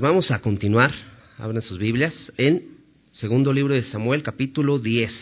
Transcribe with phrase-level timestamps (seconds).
[0.00, 0.94] Pues vamos a continuar,
[1.36, 2.78] abran sus Biblias, en
[3.12, 5.12] segundo libro de Samuel, capítulo 10.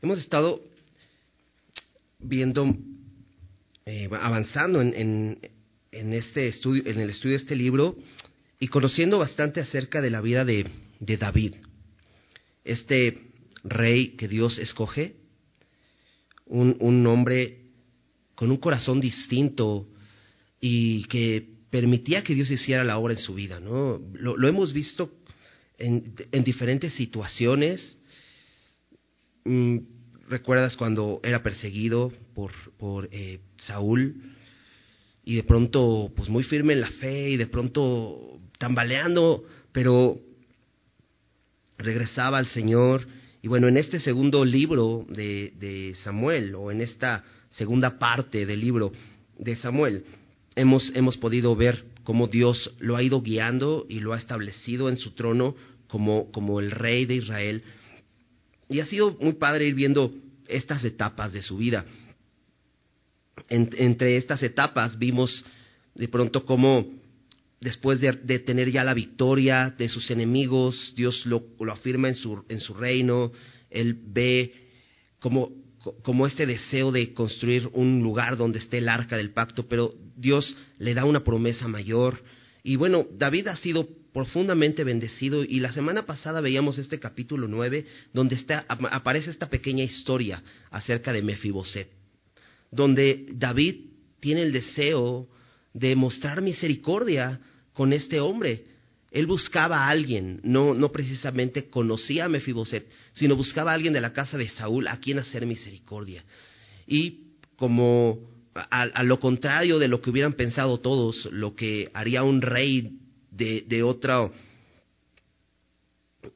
[0.00, 0.62] Hemos estado
[2.18, 2.74] viendo,
[3.84, 5.38] eh, avanzando en,
[5.92, 7.98] en, este estudio, en el estudio de este libro
[8.58, 10.66] y conociendo bastante acerca de la vida de,
[11.00, 11.56] de David,
[12.64, 13.24] este
[13.62, 15.16] rey que Dios escoge,
[16.46, 17.58] un, un hombre
[18.34, 19.86] con un corazón distinto
[20.60, 24.00] y que permitía que Dios hiciera la obra en su vida, ¿no?
[24.14, 25.10] Lo, hemos visto
[25.78, 27.98] en, diferentes situaciones.
[29.44, 29.78] Mm,
[30.28, 34.14] ¿Recuerdas cuando era perseguido por, por eh, Saúl?
[35.24, 40.20] Y de pronto, pues muy firme en la fe y de pronto tambaleando, pero
[41.78, 43.06] regresaba al Señor.
[43.42, 48.60] Y bueno, en este segundo libro de, de Samuel, o en esta segunda parte del
[48.60, 48.92] libro
[49.38, 50.04] de Samuel,
[50.56, 54.96] hemos, hemos podido ver cómo Dios lo ha ido guiando y lo ha establecido en
[54.96, 55.54] su trono
[55.86, 57.62] como, como el rey de Israel.
[58.68, 60.12] Y ha sido muy padre ir viendo
[60.48, 61.84] estas etapas de su vida.
[63.48, 65.44] entre estas etapas vimos
[65.94, 66.86] de pronto cómo
[67.60, 72.14] después de, de, tener ya la victoria de sus enemigos, Dios lo, lo afirma en
[72.14, 73.32] su, en su reino,
[73.70, 74.52] Él ve
[75.18, 75.50] cómo
[76.02, 80.56] como este deseo de construir un lugar donde esté el arca del pacto, pero Dios
[80.78, 82.22] le da una promesa mayor.
[82.62, 87.84] Y bueno, David ha sido profundamente bendecido y la semana pasada veíamos este capítulo 9
[88.14, 91.88] donde está, aparece esta pequeña historia acerca de Mefiboset,
[92.70, 95.28] donde David tiene el deseo
[95.74, 97.40] de mostrar misericordia
[97.74, 98.64] con este hombre
[99.10, 104.12] él buscaba a alguien, no, precisamente conocía a Mefiboset, sino buscaba a alguien de la
[104.12, 106.24] casa de Saúl a quien hacer misericordia.
[106.86, 107.20] Y
[107.56, 108.18] como
[108.54, 112.98] a, lo contrario de lo que hubieran pensado todos, lo que haría un rey
[113.30, 114.30] de, de otra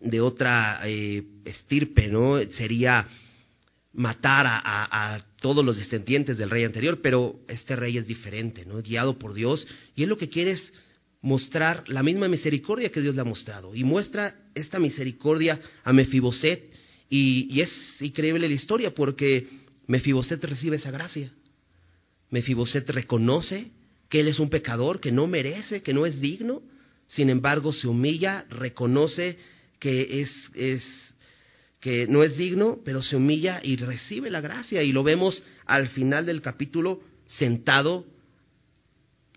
[0.00, 2.40] de otra eh, estirpe, ¿no?
[2.52, 3.08] Sería
[3.92, 4.60] matar a,
[5.14, 8.80] a, todos los descendientes del rey anterior, pero este rey es diferente, ¿no?
[8.80, 9.66] Guiado por Dios,
[9.96, 10.72] y él lo que quiere es
[11.22, 13.74] mostrar la misma misericordia que Dios le ha mostrado.
[13.74, 16.70] Y muestra esta misericordia a Mefiboset.
[17.08, 17.70] Y, es
[18.00, 19.46] increíble la historia porque
[19.86, 21.32] Mefiboset recibe esa gracia.
[22.30, 23.70] Mefiboset reconoce
[24.08, 26.62] que él es un pecador, que no merece, que no es digno.
[27.06, 29.36] Sin embargo, se humilla, reconoce
[29.78, 31.14] que es, es
[31.80, 34.82] que no es digno, pero se humilla y recibe la gracia.
[34.82, 38.06] Y lo vemos al final del capítulo sentado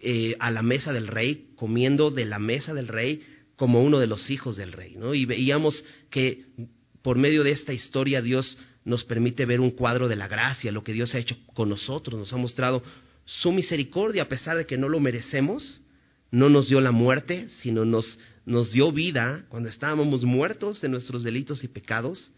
[0.05, 3.23] eh, a la mesa del rey, comiendo de la mesa del rey
[3.55, 4.95] como uno de los hijos del rey.
[4.97, 5.13] ¿no?
[5.13, 6.43] Y veíamos que
[7.01, 10.83] por medio de esta historia Dios nos permite ver un cuadro de la gracia, lo
[10.83, 12.83] que Dios ha hecho con nosotros, nos ha mostrado
[13.23, 15.81] su misericordia a pesar de que no lo merecemos,
[16.31, 21.23] no nos dio la muerte, sino nos, nos dio vida cuando estábamos muertos de nuestros
[21.23, 22.31] delitos y pecados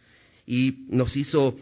[0.45, 1.57] y nos hizo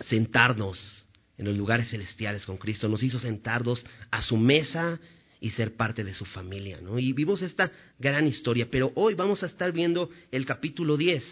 [0.00, 1.06] sentarnos
[1.38, 4.98] en los lugares celestiales con Cristo, nos hizo sentarnos a su mesa
[5.40, 6.80] y ser parte de su familia.
[6.98, 11.24] Y vimos esta gran historia, pero hoy vamos a estar viendo el capítulo 10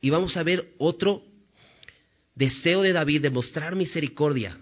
[0.00, 1.22] y vamos a ver otro
[2.34, 4.56] deseo de David de mostrar misericordia,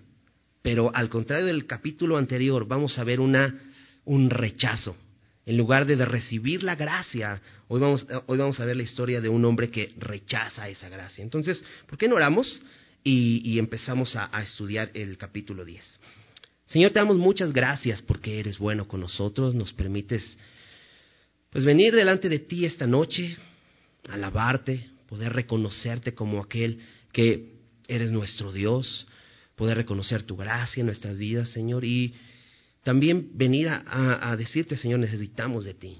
[0.60, 3.54] pero al contrario del capítulo anterior, vamos a ver una,
[4.04, 4.96] un rechazo.
[5.46, 9.20] En lugar de, de recibir la gracia, hoy vamos, hoy vamos a ver la historia
[9.20, 11.22] de un hombre que rechaza esa gracia.
[11.22, 12.62] Entonces, ¿por qué no oramos?
[13.02, 16.00] Y, empezamos a, estudiar el capítulo 10.
[16.66, 20.36] Señor, te damos muchas gracias porque eres bueno con nosotros, nos permites
[21.50, 23.36] pues venir delante de ti esta noche,
[24.08, 26.78] alabarte, poder reconocerte como aquel
[27.12, 27.54] que
[27.88, 29.06] eres nuestro Dios,
[29.56, 32.14] poder reconocer tu gracia en nuestras vidas, Señor, y
[32.84, 35.98] también venir a decirte, Señor, necesitamos de ti.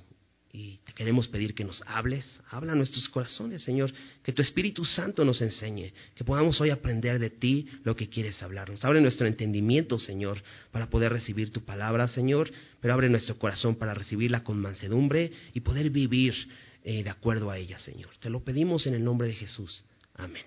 [0.53, 3.93] Y te queremos pedir que nos hables, habla a nuestros corazones, Señor,
[4.25, 8.43] que tu Espíritu Santo nos enseñe, que podamos hoy aprender de ti lo que quieres
[8.43, 8.85] hablarnos.
[8.85, 12.51] Abre nuestro entendimiento, Señor, para poder recibir tu palabra, Señor,
[12.81, 16.35] pero abre nuestro corazón para recibirla con mansedumbre y poder vivir
[16.83, 18.11] eh, de acuerdo a ella, Señor.
[18.19, 19.85] Te lo pedimos en el nombre de Jesús.
[20.17, 20.43] Amén.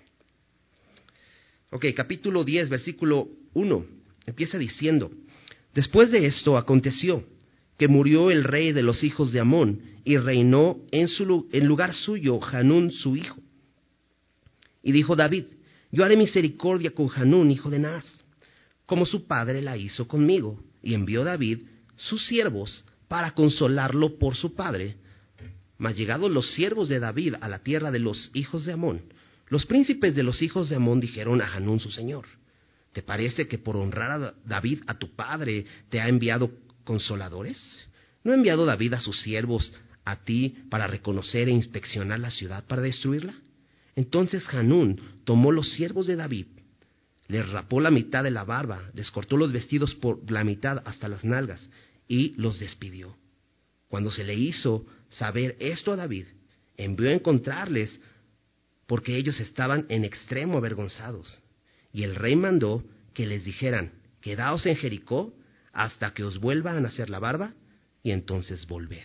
[1.70, 3.86] Ok, capítulo 10, versículo 1,
[4.26, 5.10] empieza diciendo,
[5.74, 7.24] después de esto aconteció
[7.78, 12.38] que murió el rey de los hijos de Amón y reinó en, su, lugar suyo
[12.44, 13.36] Hanún su hijo.
[14.82, 15.44] Y dijo David,
[15.90, 18.04] yo haré misericordia con Hanún, hijo de Naz,
[18.86, 20.62] como su padre la hizo conmigo.
[20.82, 21.60] Y envió David
[21.96, 24.96] sus siervos para consolarlo por su padre.
[25.78, 29.02] Mas llegados los siervos de David a la tierra de los hijos de Amón,
[29.48, 32.26] los príncipes de los hijos de Amón dijeron a Hanún su señor,
[32.92, 36.50] ¿te parece que por honrar a David, a tu padre, te ha enviado
[36.84, 37.58] consoladores?
[38.22, 39.72] ¿No ha enviado David a sus siervos
[40.04, 43.34] a ti para reconocer e inspeccionar la ciudad para destruirla?
[43.96, 46.46] Entonces Hanún tomó los siervos de David,
[47.28, 51.08] les rapó la mitad de la barba, les cortó los vestidos por la mitad hasta
[51.08, 51.70] las nalgas
[52.06, 53.16] y los despidió.
[53.88, 56.26] Cuando se le hizo saber esto a David,
[56.76, 58.00] envió a encontrarles
[58.86, 61.40] porque ellos estaban en extremo avergonzados.
[61.92, 62.84] Y el rey mandó
[63.14, 65.32] que les dijeran, quedaos en Jericó
[65.74, 67.52] hasta que os vuelva a nacer la barba
[68.02, 69.04] y entonces volved.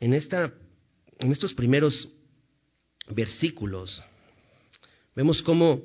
[0.00, 0.52] En, esta,
[1.18, 2.08] en estos primeros
[3.08, 4.02] versículos
[5.14, 5.82] vemos cómo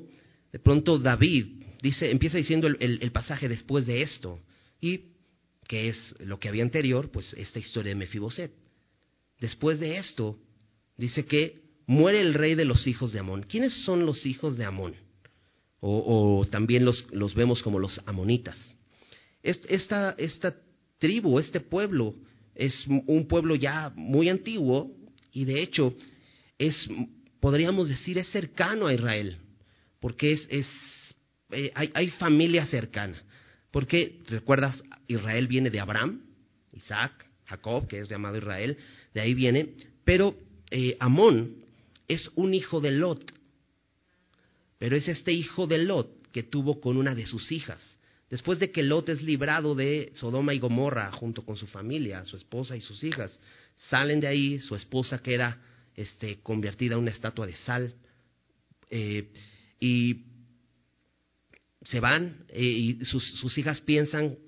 [0.52, 4.40] de pronto David dice, empieza diciendo el, el pasaje después de esto
[4.80, 5.12] y
[5.68, 8.52] que es lo que había anterior, pues esta historia de Mefiboset.
[9.38, 10.36] Después de esto,
[10.96, 13.44] dice que muere el rey de los hijos de Amón.
[13.44, 14.94] ¿Quiénes son los hijos de Amón?
[15.82, 18.56] O, también los, los, vemos como los amonitas.
[19.42, 20.54] Esta, esta
[20.98, 22.14] tribu, este pueblo,
[22.54, 24.94] es un pueblo ya muy antiguo
[25.32, 25.94] y de hecho
[26.58, 26.76] es,
[27.40, 29.38] podríamos decir, es cercano a Israel,
[30.00, 30.66] porque es, es
[31.52, 33.22] eh, hay, hay, familia cercana.
[33.70, 36.22] Porque, recuerdas, Israel viene de Abraham,
[36.72, 37.12] Isaac,
[37.46, 38.76] Jacob, que es llamado Israel,
[39.14, 39.70] de ahí viene,
[40.04, 40.36] pero
[40.70, 41.56] eh, Amón
[42.08, 43.32] es un hijo de Lot,
[44.80, 47.98] pero es este hijo de Lot que tuvo con una de sus hijas.
[48.30, 52.36] Después de que Lot es librado de Sodoma y Gomorra junto con su familia, su
[52.36, 53.38] esposa y sus hijas,
[53.90, 55.60] salen de ahí, su esposa queda
[55.94, 57.94] este, convertida en una estatua de sal
[58.88, 59.28] eh,
[59.78, 60.22] y
[61.84, 64.38] se van eh, y sus, hijas piensan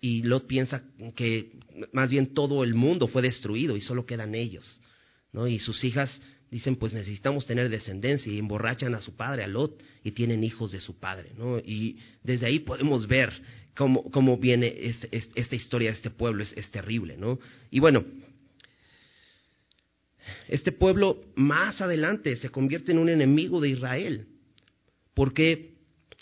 [0.00, 0.84] y Lot piensa
[1.16, 1.58] que
[1.92, 4.80] más bien todo el mundo fue destruido y solo quedan ellos.
[5.32, 5.48] ¿no?
[5.48, 9.80] Y sus hijas dicen, pues necesitamos tener descendencia y emborrachan a su padre, a Lot,
[10.02, 11.30] y tienen hijos de su padre.
[11.36, 11.58] ¿no?
[11.58, 13.32] Y desde ahí podemos ver
[13.74, 14.74] cómo, cómo viene
[15.10, 17.16] esta historia de este pueblo, es, es terrible.
[17.16, 17.38] ¿no?
[17.70, 18.04] Y bueno,
[20.48, 24.26] este pueblo más adelante se convierte en un enemigo de Israel,
[25.14, 25.74] porque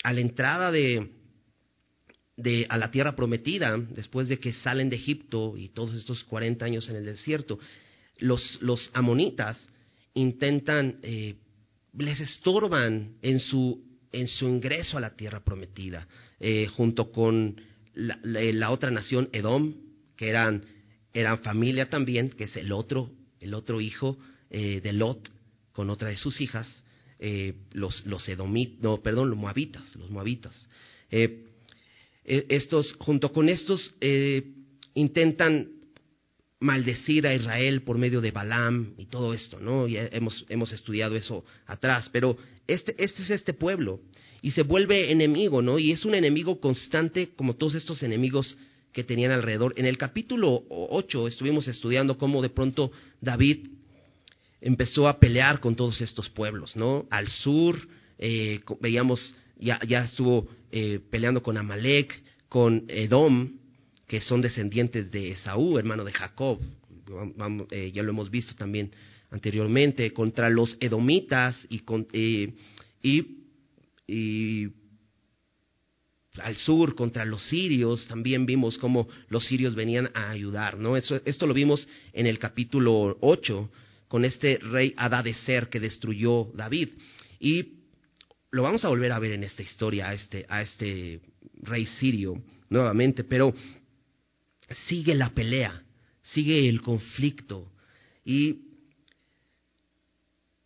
[0.03, 1.09] a la entrada de,
[2.37, 6.63] de, a la tierra prometida, después de que salen de Egipto y todos estos 40
[6.63, 7.59] años en el desierto,
[8.19, 9.57] los, los amonitas
[10.13, 11.35] intentan, eh,
[11.97, 16.07] les estorban en su, en su ingreso a la tierra prometida,
[16.39, 17.61] eh, junto con
[17.93, 19.75] la, la, otra nación, Edom,
[20.15, 20.63] que eran,
[21.13, 24.17] eran familia también, que es el otro, el otro hijo
[24.49, 25.29] eh, de Lot,
[25.71, 26.67] con otra de sus hijas,
[27.71, 30.69] los, los edomit, no, perdón, los moabitas, los moabitas.
[31.11, 31.43] Eh,
[32.23, 33.93] estos, junto con estos,
[34.93, 35.78] intentan
[36.59, 39.87] maldecir a Israel por medio de Balaam y todo esto, ¿no?
[39.87, 44.01] Ya hemos, hemos estudiado eso atrás, pero este, este es este pueblo
[44.41, 45.79] y se vuelve enemigo, ¿no?
[45.79, 48.57] Y es un enemigo constante como todos estos enemigos
[48.91, 49.73] que tenían alrededor.
[49.77, 52.91] En el capítulo 8 estuvimos estudiando cómo de pronto
[53.21, 53.67] David
[54.61, 57.05] empezó a pelear con todos estos pueblos, ¿no?
[57.09, 63.58] Al sur, eh, veíamos, ya, ya estuvo eh, peleando con Amalek, con Edom,
[64.09, 66.59] que son descendientes de Esaú, hermano de Jacob.
[67.69, 68.91] Eh, ya lo hemos visto también
[69.29, 71.83] anteriormente, contra los edomitas y,
[72.13, 72.53] eh,
[74.07, 74.67] y,
[76.41, 80.97] al sur contra los sirios, también vimos cómo los sirios venían a ayudar, ¿no?
[80.97, 83.69] esto lo vimos en el capítulo 8,
[84.07, 84.95] con este rey
[85.45, 86.89] Ser que destruyó David.
[87.39, 87.73] Y
[88.49, 91.19] lo vamos a volver a ver en esta historia, a este, a este
[91.61, 93.53] rey sirio nuevamente, pero
[94.87, 95.83] sigue la pelea,
[96.21, 97.71] sigue el conflicto.
[98.23, 98.59] Y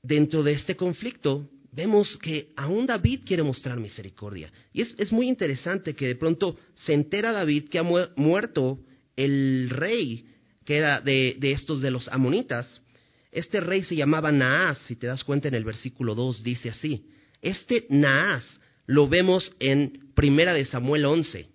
[0.02, 4.52] dentro de este conflicto vemos que aún David quiere mostrar misericordia.
[4.74, 7.84] Y es, muy interesante que de pronto se entera David que ha
[8.16, 8.80] muerto
[9.16, 10.28] el rey
[10.66, 12.82] que era de, de, estos de los amonitas.
[13.32, 17.06] Este rey se llamaba Naas, si te das cuenta en el versículo 2 dice así.
[17.42, 18.46] Este Naas
[18.86, 21.48] lo vemos en Primera de Samuel 11.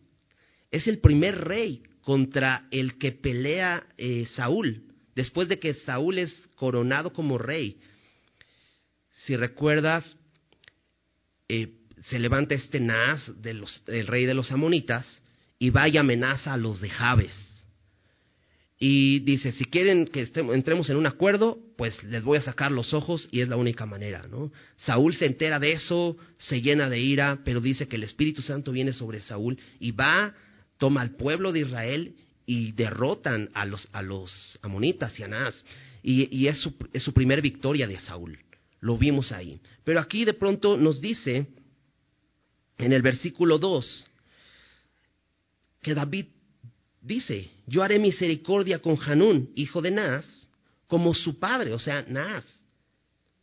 [0.71, 4.81] Es el primer rey contra el que pelea eh, Saúl,
[5.15, 7.77] después de que Saúl es coronado como rey.
[9.13, 10.17] Si recuerdas,
[11.51, 11.69] eh,
[12.05, 15.05] se levanta este Naas del rey de los amonitas
[15.59, 17.35] y va y amenaza a los de Jabes.
[18.79, 22.95] Y dice, si quieren que entremos en un acuerdo, pues les voy a sacar los
[22.95, 24.51] ojos y es la única manera, ¿no?
[24.77, 28.73] Saúl se entera de eso, se llena de ira, pero dice que el Espíritu Santo
[28.73, 30.35] viene sobre Saúl y va
[30.79, 32.15] toma al pueblo de Israel
[32.47, 35.51] y derrotan a los, a los amonitas y a
[36.03, 38.39] Y, y es, su, es su primer victoria de Saúl.
[38.81, 39.61] Lo vimos ahí.
[39.85, 41.47] Pero aquí de pronto nos dice,
[42.79, 44.07] en el versículo 2,
[45.83, 46.27] que David
[47.01, 50.25] dice, yo haré misericordia con Hanún, hijo de Naz,
[50.87, 52.45] como su padre, o sea, Naz,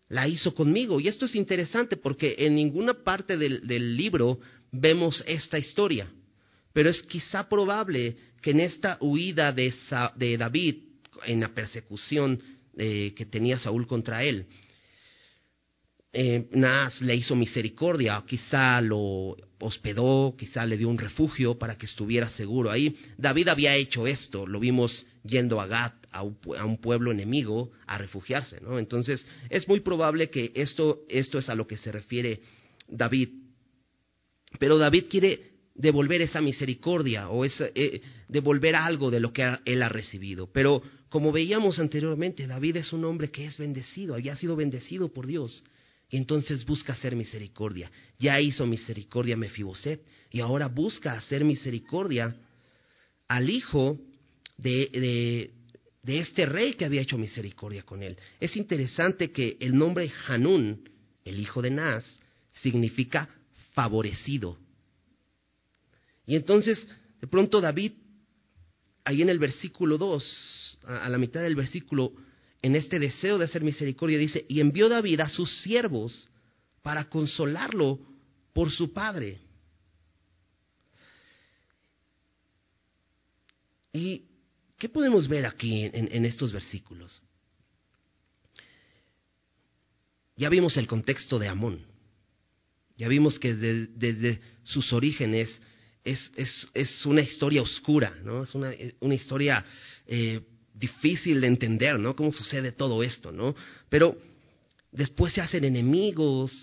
[0.10, 1.00] la hizo conmigo.
[1.00, 4.39] Y esto es interesante porque en ninguna parte del, libro
[4.72, 6.10] vemos esta historia,
[6.75, 10.75] pero es quizá probable que en esta huida de, David,
[11.25, 12.38] en la persecución
[12.77, 14.46] eh, que tenía Saúl contra él,
[16.12, 16.50] eh,
[17.00, 22.70] le hizo misericordia, quizá lo hospedó, quizá le dio un refugio para que estuviera seguro
[22.70, 22.94] ahí.
[23.17, 28.60] David había hecho esto, lo vimos yendo a Gat, a un, pueblo enemigo, a refugiarse,
[28.60, 28.79] ¿no?
[28.79, 32.41] Entonces, es muy probable que esto, esto es a lo que se refiere
[32.89, 33.29] David.
[34.60, 39.84] Pero David quiere devolver esa misericordia o esa, eh, devolver algo de lo que él
[39.84, 40.48] ha recibido.
[40.51, 45.27] Pero como veíamos anteriormente, David es un hombre que es bendecido, había sido bendecido por
[45.27, 45.63] Dios.
[46.10, 47.91] Y entonces busca hacer misericordia.
[48.20, 50.01] Ya hizo misericordia a Mefiboset
[50.32, 52.36] y ahora busca hacer misericordia
[53.27, 54.00] al hijo
[54.58, 55.51] de,
[56.03, 58.17] de, este rey que había hecho misericordia con él.
[58.39, 60.88] Es interesante que el nombre Hanún,
[61.25, 62.05] el hijo de Naz,
[62.62, 63.27] significa
[63.74, 64.58] favorecido.
[66.25, 66.88] Y entonces,
[67.22, 67.94] de pronto David,
[69.03, 72.13] ahí en el versículo 2, a la mitad del versículo,
[72.62, 76.29] en este deseo de hacer misericordia, dice, y envió David a sus siervos
[76.82, 78.00] para consolarlo
[78.53, 79.39] por su padre.
[83.94, 84.25] ¿Y
[84.77, 87.24] qué podemos ver aquí en, estos versículos?
[90.36, 91.86] Ya vimos el contexto de Amón.
[92.98, 95.50] Ya vimos que desde sus orígenes
[96.06, 96.32] es,
[96.74, 98.44] es, una historia oscura, ¿no?
[98.44, 99.66] Es una, una historia
[100.06, 100.40] eh,
[100.74, 102.16] difícil de entender, ¿no?
[102.16, 103.56] Cómo sucede todo esto, ¿no?
[103.90, 104.16] Pero
[104.92, 106.54] después se hacen enemigos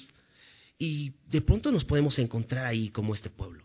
[0.79, 3.65] y de pronto nos podemos encontrar ahí como este pueblo.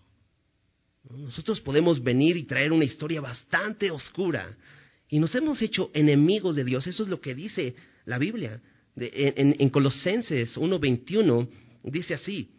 [1.09, 4.57] Nosotros podemos venir y traer una historia bastante oscura
[5.07, 6.87] y nos hemos hecho enemigos de Dios.
[6.87, 8.59] Eso es lo que dice la Biblia.
[8.95, 11.47] en, en Colosenses 1.21
[11.83, 12.49] dice así,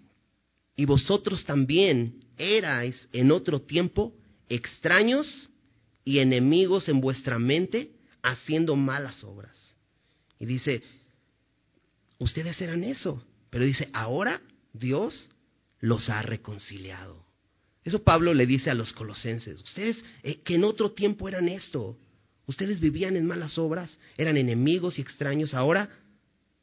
[0.76, 4.14] y vosotros también erais en otro tiempo
[4.48, 5.50] extraños
[6.04, 7.90] y enemigos en vuestra mente
[8.22, 9.56] haciendo malas obras.
[10.38, 10.82] Y dice,
[12.18, 14.40] ustedes eran eso, pero dice, ahora
[14.72, 15.30] Dios
[15.80, 17.24] los ha reconciliado.
[17.84, 21.98] Eso Pablo le dice a los colosenses, ustedes eh, que en otro tiempo eran esto,
[22.46, 25.88] ustedes vivían en malas obras, eran enemigos y extraños, ahora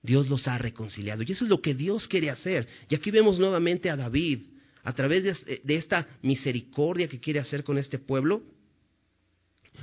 [0.01, 1.23] Dios los ha reconciliado.
[1.23, 2.67] Y eso es lo que Dios quiere hacer.
[2.89, 4.41] Y aquí vemos nuevamente a David,
[4.85, 8.43] a través de, de esta misericordia que quiere hacer con este pueblo,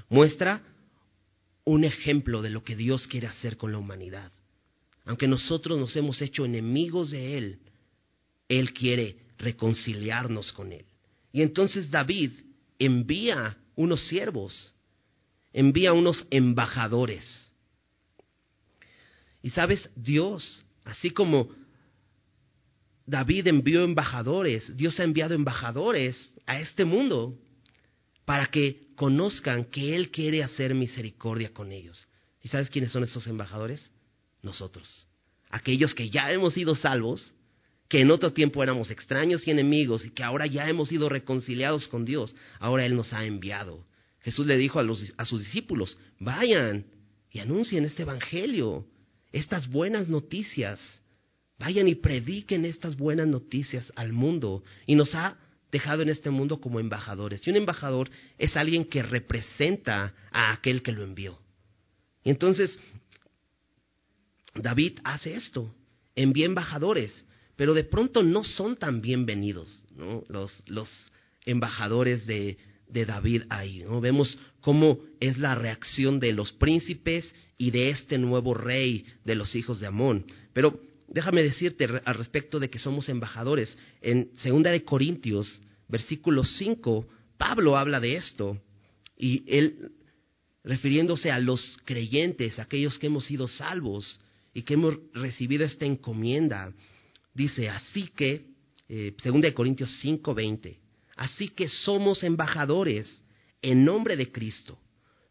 [0.09, 0.62] muestra
[1.64, 4.32] un ejemplo de lo que Dios quiere hacer con la humanidad.
[5.04, 7.59] Aunque nosotros nos hemos hecho enemigos de Él,
[8.49, 10.85] Él quiere reconciliarnos con Él.
[11.32, 12.30] Y entonces David
[12.78, 14.75] envía unos siervos,
[15.52, 17.25] envía unos embajadores.
[19.42, 21.50] Y sabes, Dios, así como
[23.06, 27.38] David envió embajadores, Dios ha enviado embajadores a este mundo
[28.25, 32.06] para que conozcan que Él quiere hacer misericordia con ellos.
[32.42, 33.90] ¿Y sabes quiénes son esos embajadores?
[34.42, 35.09] Nosotros.
[35.50, 37.32] Aquellos que ya hemos sido salvos,
[37.88, 41.88] que en otro tiempo éramos extraños y enemigos y que ahora ya hemos sido reconciliados
[41.88, 43.85] con Dios, ahora Él nos ha enviado.
[44.23, 46.87] Jesús le dijo a, a sus discípulos, vayan
[47.30, 48.87] y anuncien este Evangelio,
[49.32, 50.80] estas buenas noticias.
[51.59, 54.64] Vayan y prediquen estas buenas noticias al mundo.
[54.87, 55.37] Y nos ha
[55.71, 57.47] dejado en este mundo como embajadores.
[57.47, 61.38] Y un embajador es alguien que representa a aquel que lo envió.
[62.25, 62.78] Y entonces,
[64.54, 65.75] David hace esto,
[66.14, 67.25] envía embajadores,
[67.56, 69.85] pero de pronto no son tan bienvenidos
[70.28, 70.88] los, los
[71.44, 73.80] embajadores de, de David ahí.
[73.80, 74.00] ¿no?
[74.00, 79.54] Vemos cómo es la reacción de los príncipes y de este nuevo rey de los
[79.54, 80.26] hijos de Amón.
[80.52, 80.80] Pero
[81.12, 83.76] déjame decirte al respecto de que somos embajadores.
[84.00, 88.59] En Segunda de Corintios, versículo 5, Pablo habla de esto
[89.16, 89.92] y él,
[90.64, 94.21] refiriéndose a los creyentes, aquellos que hemos sido salvos
[94.54, 96.73] y que hemos recibido esta encomienda,
[97.35, 98.47] dice, así que,
[98.88, 100.78] eh, Segunda de Corintios 5, 20,
[101.16, 103.25] así que somos embajadores
[103.61, 104.78] en nombre de Cristo,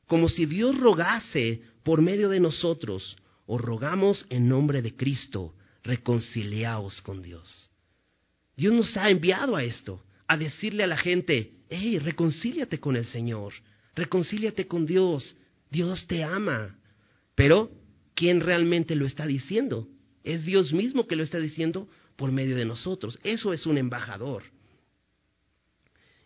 [0.06, 7.02] como si Dios rogase por medio de nosotros, o rogamos en nombre de Cristo, reconciliaos
[7.02, 7.70] con Dios.
[8.56, 13.06] Dios nos ha enviado a esto, a decirle a la gente, hey, reconcíliate con el
[13.06, 13.54] Señor,
[13.96, 15.38] reconcíliate con Dios,
[15.70, 16.78] Dios te ama.
[17.36, 17.72] Pero,
[18.14, 19.88] ¿quién realmente lo está diciendo?
[20.24, 23.18] Es Dios mismo que lo está diciendo por medio de nosotros.
[23.24, 24.44] Eso es un embajador.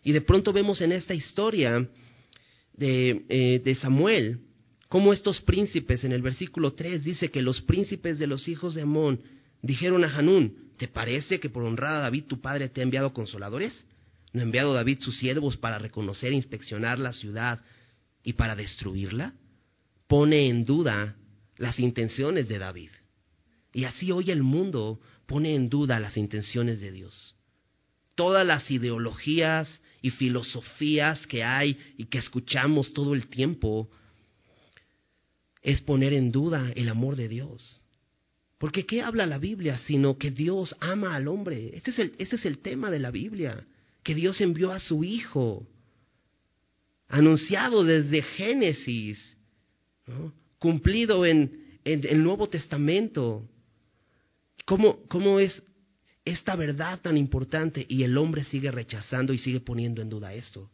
[0.02, 1.88] Y de pronto vemos en esta historia
[2.74, 4.40] de, eh, de Samuel,
[4.88, 8.82] cómo estos príncipes, en el versículo 3 dice que los príncipes de los hijos de
[8.82, 9.20] Amón
[9.62, 13.12] dijeron a Hanún, ¿te parece que por honrar a David tu padre te ha enviado
[13.12, 13.86] consoladores?
[14.32, 17.60] ¿No ha enviado David sus siervos para reconocer e inspeccionar la ciudad
[18.22, 19.32] y para destruirla?
[20.06, 21.16] Pone en duda
[21.56, 22.90] las intenciones de David.
[23.72, 27.34] Y así hoy el mundo pone en duda las intenciones de Dios.
[28.14, 33.90] Todas las ideologías y filosofías que hay y que escuchamos todo el tiempo
[35.62, 37.82] es poner en duda el amor de Dios.
[38.58, 39.78] Porque ¿qué habla la Biblia?
[39.78, 41.72] Sino que Dios ama al hombre.
[41.74, 43.66] Este es el, este es el tema de la Biblia.
[44.02, 45.66] Que Dios envió a su Hijo.
[47.08, 49.36] Anunciado desde Génesis.
[50.58, 53.46] Cumplido en, en, el Nuevo Testamento.
[54.64, 55.62] ¿Cómo, ¿Cómo es
[56.24, 60.70] esta verdad tan importante y el hombre sigue rechazando y sigue poniendo en duda esto?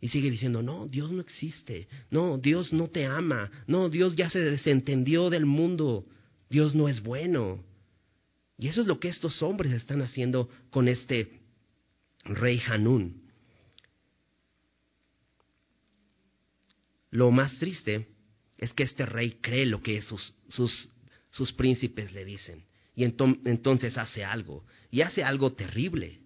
[0.00, 4.30] Y sigue diciendo, no, Dios no existe, no, Dios no te ama, no, Dios ya
[4.30, 6.06] se desentendió del mundo,
[6.50, 7.64] Dios no es bueno.
[8.58, 11.40] Y eso es lo que estos hombres están haciendo con este
[12.24, 13.30] rey Hanún.
[17.10, 18.08] Lo más triste
[18.58, 20.90] es que este rey cree lo que sus, sus,
[21.30, 22.64] sus príncipes le dicen.
[22.94, 24.64] Y entonces hace algo.
[24.90, 26.20] Y hace algo terrible.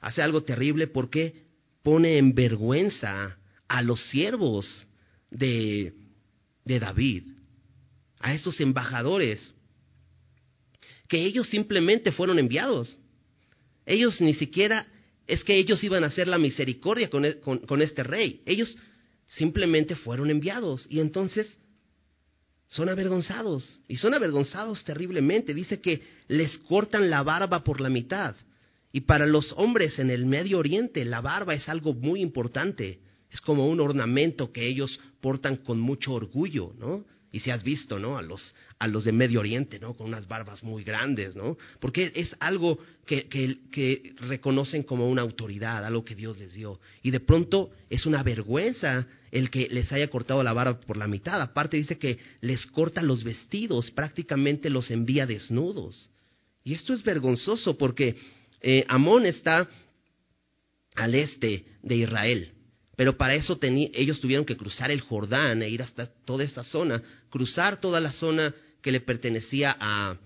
[0.00, 1.46] Hace algo terrible porque
[1.82, 4.86] pone en vergüenza a los siervos
[5.30, 5.94] de,
[6.64, 7.37] de David,
[8.20, 9.54] a esos embajadores,
[11.08, 12.98] que ellos simplemente fueron enviados.
[13.86, 14.86] Ellos ni siquiera,
[15.26, 18.42] es que ellos iban a hacer la misericordia con, e, con, con este rey.
[18.44, 18.76] Ellos
[19.26, 21.58] simplemente fueron enviados y entonces
[22.68, 25.54] son avergonzados y son avergonzados terriblemente.
[25.54, 28.36] Dice que les cortan la barba por la mitad.
[28.92, 33.00] Y para los hombres en el Medio Oriente la barba es algo muy importante.
[33.30, 37.04] Es como un ornamento que ellos portan con mucho orgullo, ¿no?
[37.30, 38.16] Y si has visto, ¿no?
[38.16, 39.94] A los, a los de Medio Oriente, ¿no?
[39.94, 41.58] Con unas barbas muy grandes, ¿no?
[41.78, 46.80] Porque es algo que, que, reconocen como una autoridad, algo que Dios les dio.
[47.02, 51.06] Y de pronto es una vergüenza el que les haya cortado la barba por la
[51.06, 51.40] mitad.
[51.42, 56.10] Aparte dice que les corta los vestidos, prácticamente los envía desnudos.
[56.64, 58.16] Y esto es vergonzoso porque
[58.62, 59.68] eh, Amón está
[60.94, 62.52] al este de Israel.
[62.98, 67.00] Pero para eso ellos tuvieron que cruzar el Jordán e ir hasta toda esa zona,
[67.30, 70.16] cruzar toda la zona que le pertenecía a,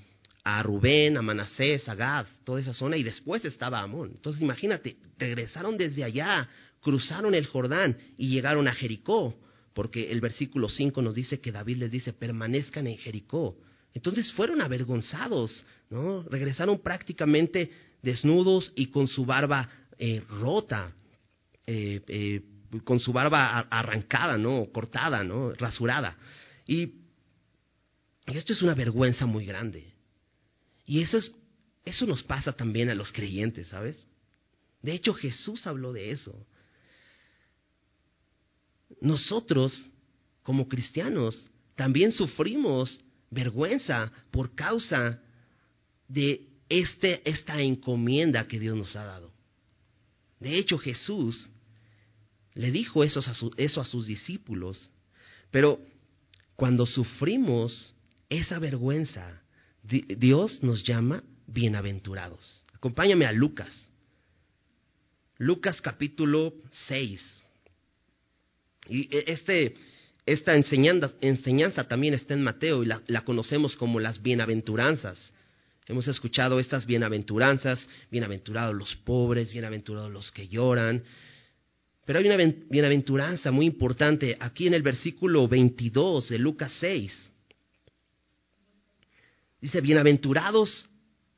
[0.44, 4.12] a Rubén, a Manasés, a Gad, toda esa zona, y después estaba Amón.
[4.14, 6.48] Entonces imagínate, regresaron desde allá,
[6.80, 9.34] cruzaron el Jordán y llegaron a Jericó,
[9.72, 13.56] porque el versículo 5 nos dice que David les dice, permanezcan en Jericó.
[13.94, 16.22] Entonces fueron avergonzados, ¿no?
[16.24, 17.70] Regresaron prácticamente
[18.02, 20.92] desnudos y con su barba eh, rota,
[21.66, 22.42] eh, eh,
[22.84, 24.66] con su barba arrancada, ¿no?
[24.72, 25.52] Cortada, ¿no?
[25.52, 26.16] Rasurada.
[26.66, 26.94] Y,
[28.26, 29.92] esto es una vergüenza muy grande.
[30.86, 31.32] Y eso, es,
[31.84, 34.06] eso nos pasa también a los creyentes, ¿sabes?
[34.80, 36.46] De hecho, Jesús habló de eso.
[39.00, 39.86] Nosotros,
[40.42, 45.20] como cristianos, también sufrimos vergüenza por causa
[46.08, 49.32] de este, esta encomienda que Dios nos ha dado.
[50.38, 51.48] De hecho, Jesús
[52.54, 54.90] le dijo eso a, eso a sus discípulos,
[55.50, 55.80] pero
[56.62, 57.92] cuando sufrimos
[58.28, 59.42] esa vergüenza,
[59.82, 62.64] Dios nos llama bienaventurados.
[62.72, 63.90] Acompáñame a Lucas.
[65.38, 66.54] Lucas capítulo
[66.86, 67.20] 6.
[68.90, 69.74] Y e, este,
[70.24, 75.18] esta enseñanza, también está en Mateo y la conocemos como las bienaventuranzas.
[75.88, 81.02] Hemos escuchado estas bienaventuranzas, bienaventurados los pobres, bienaventurados los que lloran,
[82.04, 82.36] pero hay una
[82.68, 87.30] bienaventuranza muy importante aquí en el versículo 22 de Lucas 6.
[89.60, 90.88] Dice, bienaventurados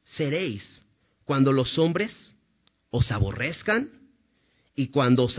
[0.04, 0.82] seréis
[1.24, 2.10] cuando los hombres
[2.90, 3.90] os aborrezcan
[4.74, 5.38] y cuando os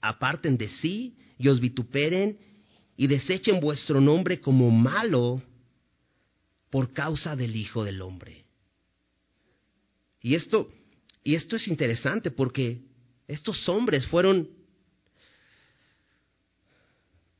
[0.00, 2.38] aparten de sí y os vituperen
[2.96, 5.42] y desechen vuestro nombre como malo
[6.70, 8.44] por causa del Hijo del Hombre.
[10.22, 10.72] Y esto,
[11.22, 12.80] y esto es interesante porque
[13.26, 14.48] estos hombres fueron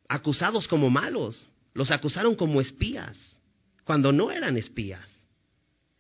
[0.09, 3.19] acusados como malos, los acusaron como espías,
[3.85, 5.09] cuando no eran espías.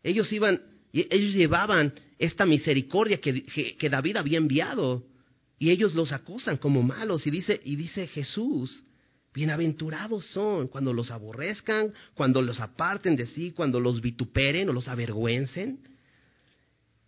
[0.03, 0.61] Ellos iban,
[0.93, 3.45] ellos llevaban esta misericordia que,
[3.79, 5.05] que, David había enviado
[5.59, 8.85] y ellos los acusan como malos y dice y dice Jesús,
[9.33, 14.89] bienaventurados son cuando los aborrezcan, cuando los aparten de sí, cuando los vituperen o los
[14.89, 15.94] avergüencen.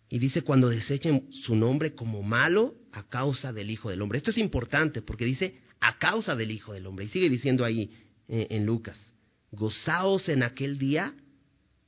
[0.09, 4.17] Y dice cuando desechen su nombre como malo a causa del Hijo del Hombre.
[4.17, 7.05] Esto es importante porque dice a causa del Hijo del Hombre.
[7.05, 7.91] Y sigue diciendo ahí
[8.27, 9.13] eh, en Lucas,
[9.51, 11.13] gozaos en aquel día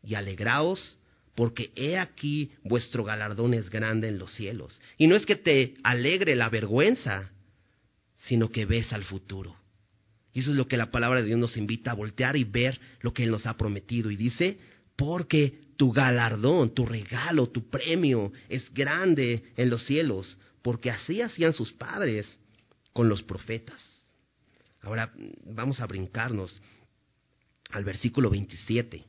[0.03, 0.97] y alegraos
[1.35, 4.81] porque he aquí vuestro galardón es grande en los cielos.
[4.97, 7.31] Y no es que te alegre la vergüenza,
[8.17, 9.55] sino que ves al futuro.
[10.33, 12.77] Y eso es lo que la palabra de Dios nos invita a voltear y ver
[12.99, 14.11] lo que Él nos ha prometido.
[14.11, 14.57] Y dice,
[14.97, 21.53] porque tu galardón, tu regalo, tu premio es grande en los cielos, porque así hacían
[21.53, 22.27] sus padres
[22.91, 23.81] con los profetas.
[24.81, 25.09] Ahora
[25.45, 26.61] vamos a brincarnos
[27.69, 29.05] al versículo 27.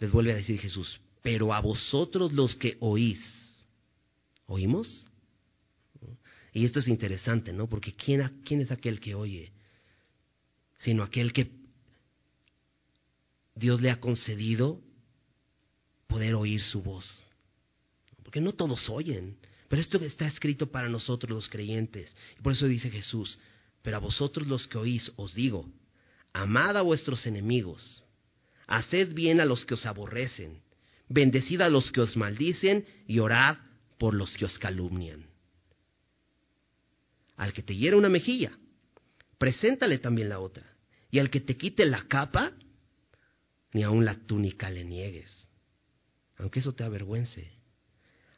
[0.00, 3.20] Les vuelve a decir Jesús, pero a vosotros los que oís,
[4.46, 5.06] ¿oímos?
[6.52, 7.68] Y esto es interesante, ¿no?
[7.68, 9.52] Porque ¿quién, quién es aquel que oye?
[10.78, 11.63] Sino aquel que
[13.54, 14.80] Dios le ha concedido
[16.06, 17.24] poder oír su voz.
[18.22, 19.36] Porque no todos oyen,
[19.68, 22.14] pero esto está escrito para nosotros los creyentes.
[22.38, 23.38] Y por eso dice Jesús,
[23.82, 25.68] pero a vosotros los que oís os digo,
[26.32, 28.04] amad a vuestros enemigos,
[28.66, 30.62] haced bien a los que os aborrecen,
[31.08, 33.58] bendecid a los que os maldicen y orad
[33.98, 35.34] por los que os calumnian
[37.36, 38.52] al que te hiera una mejilla,
[39.38, 40.64] preséntale también la otra.
[41.10, 42.52] Y al que te quite la capa,
[43.74, 45.48] ni aun la túnica le niegues,
[46.38, 47.52] aunque eso te avergüence.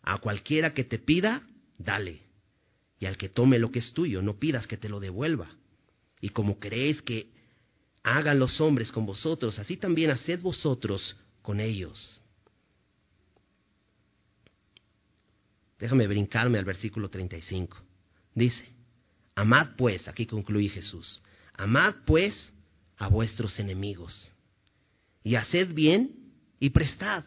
[0.02, 1.42] A cualquiera que te pida,
[1.78, 2.22] dale.
[2.98, 5.50] Y al que tome lo que es tuyo, no pidas que te lo devuelva.
[6.20, 7.30] Y como creéis que
[8.02, 12.22] hagan los hombres con vosotros, así también haced vosotros con ellos.
[15.78, 17.76] Déjame brincarme al versículo 35.
[18.34, 18.64] Dice,
[19.34, 21.22] Amad pues, aquí concluye Jesús,
[21.52, 22.52] amad pues
[22.96, 24.32] a vuestros enemigos
[25.26, 26.12] y haced bien
[26.60, 27.24] y prestad,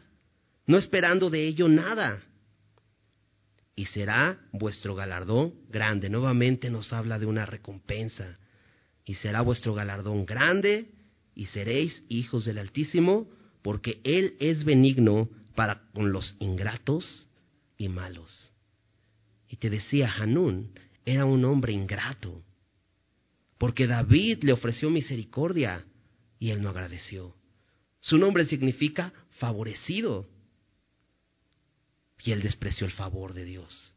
[0.65, 2.23] no esperando de ello nada.
[3.75, 6.09] Y será vuestro galardón grande.
[6.09, 8.39] Nuevamente nos habla de una recompensa.
[9.03, 10.93] Y será vuestro galardón grande
[11.35, 13.29] y seréis hijos del Altísimo,
[13.62, 17.27] porque Él es benigno para con los ingratos
[17.77, 18.53] y malos.
[19.49, 20.71] Y te decía Hanún,
[21.03, 22.45] era un hombre ingrato,
[23.57, 25.85] porque David le ofreció misericordia
[26.39, 27.35] y él no agradeció.
[28.01, 30.27] Su nombre significa favorecido
[32.23, 33.93] y él despreció el favor de Dios.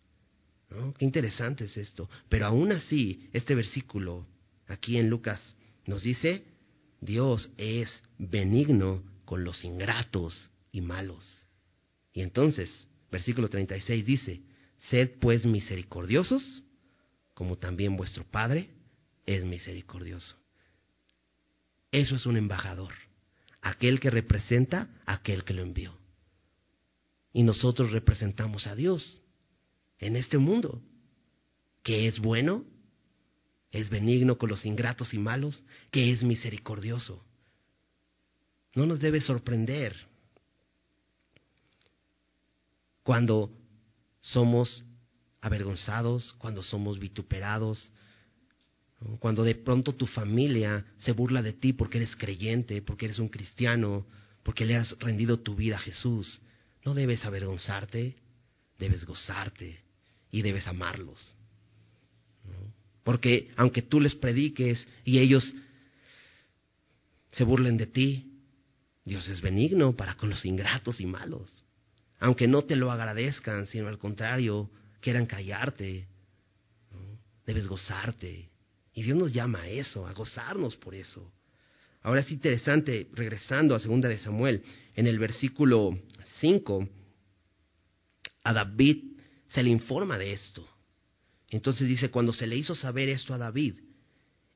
[0.98, 2.08] Qué interesante es esto.
[2.28, 4.26] Pero aún así, este versículo
[4.66, 6.44] aquí en Lucas nos dice,
[7.00, 11.26] Dios es benigno con los ingratos y malos.
[12.12, 12.70] Y entonces,
[13.10, 14.42] versículo 36 dice,
[14.90, 16.62] sed pues misericordiosos
[17.34, 18.70] como también vuestro Padre
[19.26, 20.36] es misericordioso.
[21.90, 22.92] Eso es un embajador,
[23.62, 25.96] aquel que representa aquel que lo envió.
[27.32, 29.22] Y nosotros representamos a Dios
[29.98, 30.82] en este mundo,
[31.82, 32.64] que es bueno,
[33.70, 37.24] es benigno con los ingratos y malos, que es misericordioso.
[38.74, 39.96] No nos debe sorprender
[43.02, 43.50] cuando
[44.20, 44.84] somos
[45.40, 47.92] avergonzados, cuando somos vituperados,
[49.18, 53.28] cuando de pronto tu familia se burla de ti porque eres creyente, porque eres un
[53.28, 54.06] cristiano,
[54.42, 56.40] porque le has rendido tu vida a Jesús.
[56.84, 58.16] No debes avergonzarte,
[58.78, 59.80] debes gozarte
[60.30, 61.34] y debes amarlos.
[63.04, 65.52] Porque aunque tú les prediques y ellos
[67.32, 68.28] se burlen de ti,
[69.04, 71.50] Dios es benigno para con los ingratos y malos.
[72.20, 76.06] Aunque no te lo agradezcan, sino al contrario, quieran callarte.
[77.44, 78.51] Debes gozarte.
[78.94, 81.32] Y Dios nos llama a eso, a gozarnos por eso.
[82.02, 84.62] Ahora es interesante, regresando a segunda de Samuel,
[84.94, 85.98] en el versículo
[86.40, 86.88] 5,
[88.44, 89.04] a David
[89.48, 90.68] se le informa de esto.
[91.48, 93.76] Entonces dice, cuando se le hizo saber esto a David,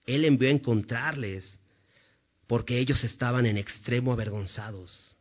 [0.07, 1.59] él envió a encontrarles
[2.46, 5.16] porque ellos estaban en extremo avergonzados.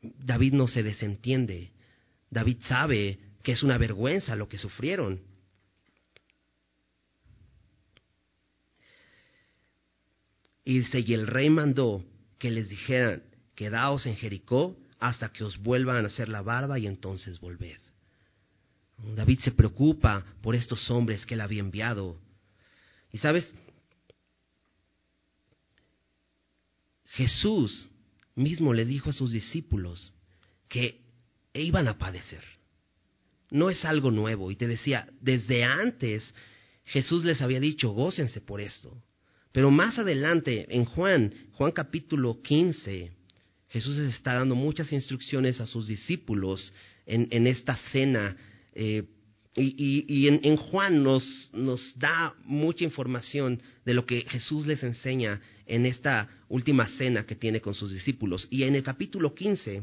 [0.00, 1.72] David no se desentiende.
[2.30, 5.20] David sabe que es una vergüenza lo que sufrieron.
[10.68, 12.04] Y el rey mandó
[12.38, 13.22] que les dijeran,
[13.54, 17.78] quedaos en Jericó hasta que os vuelvan a hacer la barba y entonces volved.
[19.16, 22.20] David se preocupa por estos hombres que él había enviado.
[23.12, 23.50] Y sabes,
[27.06, 27.88] Jesús
[28.34, 30.12] mismo le dijo a sus discípulos
[30.68, 31.00] que
[31.54, 32.44] iban a padecer
[33.50, 34.50] no es algo nuevo.
[34.50, 36.24] Y te decía, desde antes
[36.84, 39.02] Jesús les había dicho, gócense por esto.
[39.58, 43.10] Pero más adelante, en Juan, Juan capítulo 15,
[43.70, 46.72] Jesús les está dando muchas instrucciones a sus discípulos
[47.06, 48.36] en, esta cena.
[48.72, 49.02] Eh,
[49.56, 55.86] y, en, Juan nos, nos, da mucha información de lo que Jesús les enseña en
[55.86, 58.46] esta última cena que tiene con sus discípulos.
[58.50, 59.82] Y en el capítulo 15,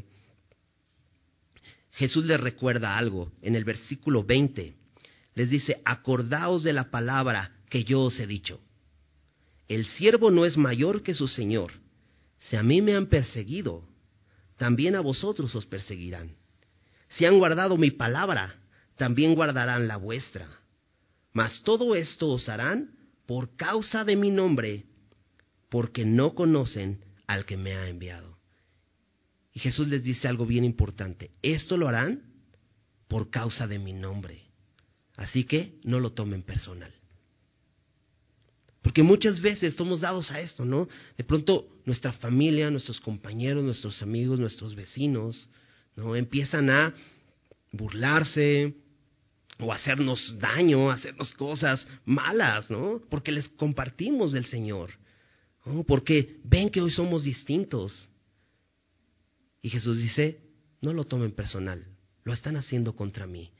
[1.92, 3.30] Jesús les recuerda algo.
[3.42, 4.72] En el versículo 20,
[5.34, 8.58] les dice, acordaos de la palabra que yo os he dicho.
[9.68, 11.72] El siervo no es mayor que su Señor.
[12.38, 13.88] Si a mí me han perseguido,
[14.56, 16.36] también a vosotros os perseguirán.
[17.08, 18.56] Si han guardado mi palabra,
[18.96, 20.48] también guardarán la vuestra.
[21.32, 22.90] Mas todo esto os harán
[23.26, 24.84] por causa de mi nombre,
[25.68, 28.38] porque no conocen al que me ha enviado.
[29.52, 31.30] Y Jesús les dice algo bien importante.
[31.42, 32.22] Esto lo harán
[33.08, 34.42] por causa de mi nombre.
[35.16, 36.92] Así que no lo tomen personal.
[38.86, 40.88] Porque muchas veces somos dados a esto, ¿no?
[41.18, 45.50] De pronto nuestra familia, nuestros compañeros, nuestros amigos, nuestros vecinos,
[45.96, 46.14] ¿no?
[46.14, 46.94] Empiezan a
[47.72, 48.76] burlarse
[49.58, 53.02] o hacernos daño, hacernos cosas malas, ¿no?
[53.10, 54.92] Porque les compartimos del Señor,
[55.64, 55.82] ¿no?
[55.82, 58.08] Porque ven que hoy somos distintos.
[59.62, 60.38] Y Jesús dice,
[60.80, 61.84] no lo tomen personal,
[62.22, 63.50] lo están haciendo contra mí.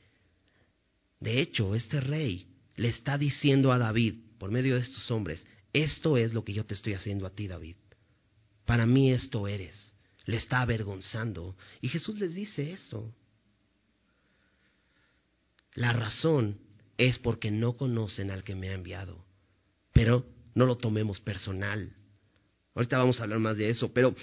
[1.19, 6.17] De hecho, este rey le está diciendo a David, por medio de estos hombres, esto
[6.17, 7.75] es lo que yo te estoy haciendo a ti, David.
[8.65, 9.95] Para mí esto eres.
[10.25, 11.55] Le está avergonzando.
[11.81, 13.13] Y Jesús les dice eso.
[15.73, 16.59] La razón
[16.97, 19.23] es porque no conocen al que me ha enviado.
[19.93, 21.93] Pero no lo tomemos personal.
[22.73, 24.15] Ahorita vamos a hablar más de eso, pero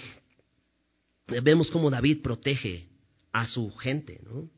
[1.27, 2.87] vemos cómo David protege
[3.31, 4.49] a su gente, ¿no?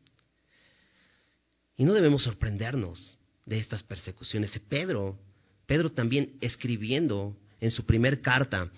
[1.77, 4.51] Y no debemos sorprendernos de estas persecuciones.
[4.67, 5.17] Pedro
[5.67, 8.71] Pedro también escribiendo en su primer carta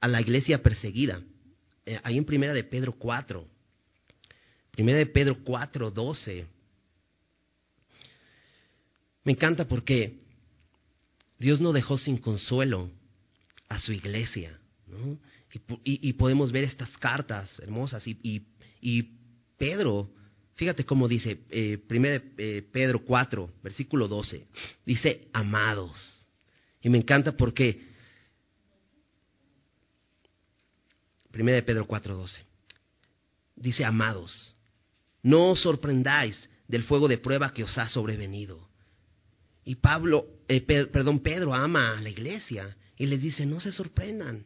[0.00, 1.22] a la iglesia perseguida,
[1.86, 3.44] eh, ahí en primera de Pedro 4,
[4.70, 6.46] primera de Pedro 4, 12.
[9.24, 10.20] Me encanta porque
[11.38, 12.90] Dios no dejó sin consuelo
[13.68, 15.18] a su iglesia, ¿no?
[15.84, 18.46] y, podemos ver estas cartas hermosas y,
[19.56, 20.10] Pedro
[20.56, 24.46] Fíjate cómo dice, eh, primera eh, Pedro 4, versículo 12.
[24.86, 26.23] Dice, amados.
[26.84, 27.80] Y me encanta porque,
[31.32, 32.38] primera de Pedro 4:12,
[33.56, 34.54] dice, amados,
[35.22, 38.68] no os sorprendáis del fuego de prueba que os ha sobrevenido.
[39.64, 44.44] Y Pablo, eh, perdón, Pedro ama a la iglesia y les dice, no se sorprendan,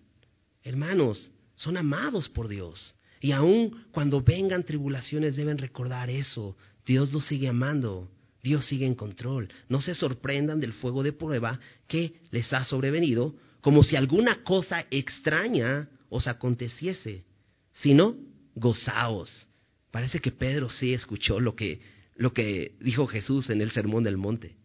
[0.62, 2.94] hermanos, son amados por Dios.
[3.20, 8.08] Y aun cuando vengan tribulaciones deben recordar eso, Dios los sigue amando.
[8.42, 9.48] Dios sigue en control.
[9.68, 14.84] No se sorprendan del fuego de prueba que les ha sobrevenido, como si alguna cosa
[14.90, 17.24] extraña os aconteciese,
[17.72, 18.16] sino
[18.54, 19.48] gozaos.
[19.90, 21.80] Parece que Pedro sí escuchó lo que,
[22.16, 24.56] lo que dijo Jesús en el Sermón del Monte.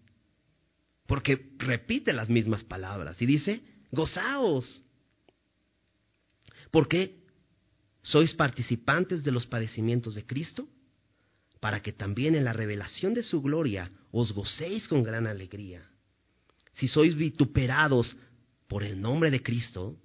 [1.08, 4.84] Porque repite las mismas palabras y dice, gozaos.
[6.72, 7.24] Porque
[8.02, 10.68] sois participantes de los padecimientos de Cristo
[11.64, 15.82] para que también en la revelación de su gloria os gocéis con gran alegría.
[16.74, 18.18] Si sois vituperados
[18.68, 19.96] por el nombre de Cristo,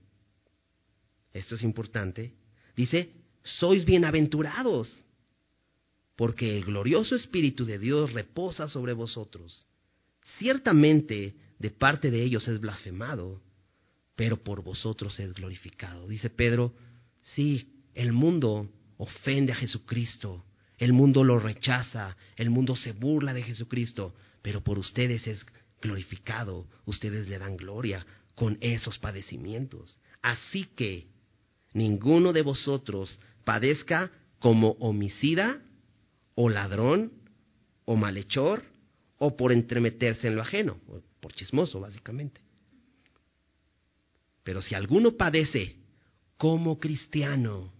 [1.32, 2.32] esto es importante,
[2.76, 3.10] dice,
[3.42, 5.02] sois bienaventurados,
[6.14, 9.66] porque el glorioso Espíritu de Dios reposa sobre vosotros.
[10.38, 13.42] Ciertamente de parte de ellos es blasfemado,
[14.14, 16.06] pero por vosotros es glorificado.
[16.06, 16.72] Dice Pedro,
[17.20, 20.44] sí, el mundo ofende a Jesucristo,
[20.78, 25.44] el mundo lo rechaza, el mundo se burla de Jesucristo, pero por ustedes es
[25.82, 29.98] glorificado, ustedes le dan gloria con esos padecimientos.
[30.22, 31.08] Así que
[31.72, 35.60] ninguno de vosotros padezca como homicida
[36.34, 37.12] o ladrón
[37.84, 38.62] o malhechor
[39.18, 40.78] o por entremeterse en lo ajeno,
[41.20, 42.40] por chismoso básicamente.
[44.44, 45.76] Pero si alguno padece
[46.36, 47.72] como cristiano,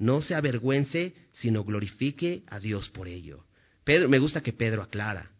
[0.00, 3.44] no se avergüence, sino glorifique a Dios por ello.
[3.84, 5.30] Pedro, me gusta que Pedro aclara,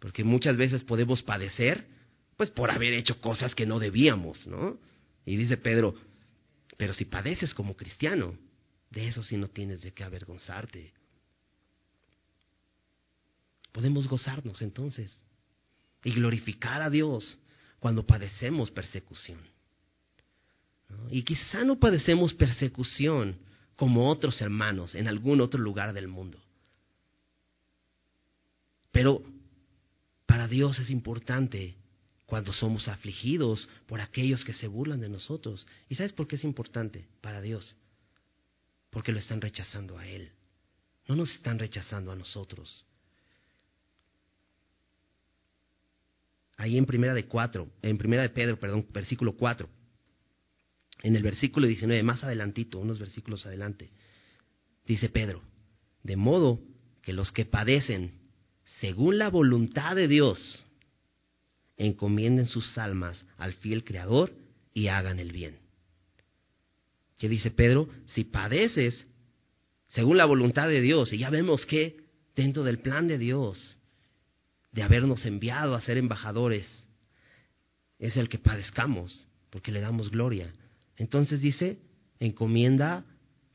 [0.00, 1.86] porque muchas veces podemos padecer,
[2.36, 4.76] pues por haber hecho cosas que no debíamos, ¿no?
[5.24, 5.94] Y dice Pedro,
[6.76, 8.36] pero si padeces como cristiano,
[8.90, 10.92] de eso sí no tienes de qué avergonzarte.
[13.70, 15.16] Podemos gozarnos entonces
[16.02, 17.38] y glorificar a Dios
[17.78, 19.38] cuando padecemos persecución.
[21.08, 23.36] Y quizá no padecemos persecución
[23.80, 26.38] como otros hermanos en algún otro lugar del mundo.
[28.92, 29.22] Pero
[30.26, 31.76] para Dios es importante
[32.26, 35.66] cuando somos afligidos por aquellos que se burlan de nosotros.
[35.88, 37.74] ¿Y sabes por qué es importante para Dios?
[38.90, 40.30] Porque lo están rechazando a Él.
[41.08, 42.84] No nos están rechazando a nosotros.
[46.58, 49.79] Ahí en primera de cuatro, en primera de Pedro, perdón, versículo 4.
[51.02, 53.90] En el versículo 19, más adelantito, unos versículos adelante,
[54.86, 55.42] dice Pedro,
[56.02, 56.60] de modo
[57.02, 58.20] que los que padecen
[58.80, 60.66] según la voluntad de Dios,
[61.76, 64.32] encomienden sus almas al fiel Creador
[64.74, 65.58] y hagan el bien.
[67.18, 67.88] ¿Qué dice Pedro?
[68.06, 69.06] Si padeces
[69.88, 71.96] según la voluntad de Dios, y ya vemos que
[72.36, 73.78] dentro del plan de Dios,
[74.72, 76.88] de habernos enviado a ser embajadores,
[77.98, 80.52] es el que padezcamos, porque le damos gloria.
[81.00, 81.78] Entonces dice,
[82.20, 83.04] encomienda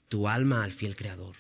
[0.10, 1.36] tu alma al fiel Creador.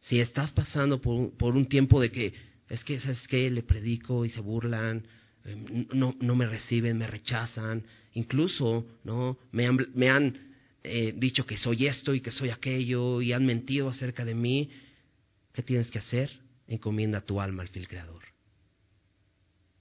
[0.00, 2.34] Si estás pasando por un tiempo de que,
[2.68, 3.50] es que, ¿sabes qué?
[3.50, 5.04] Le predico y se burlan,
[5.48, 7.82] Em, no, no me reciben, me rechazan,
[8.12, 9.38] incluso ¿no?
[9.52, 13.46] me han, me han eh, dicho que soy esto y que soy aquello y han
[13.46, 14.70] mentido acerca de mí.
[15.52, 16.30] ¿Qué tienes que hacer?
[16.66, 18.22] Encomienda tu alma al fiel creador.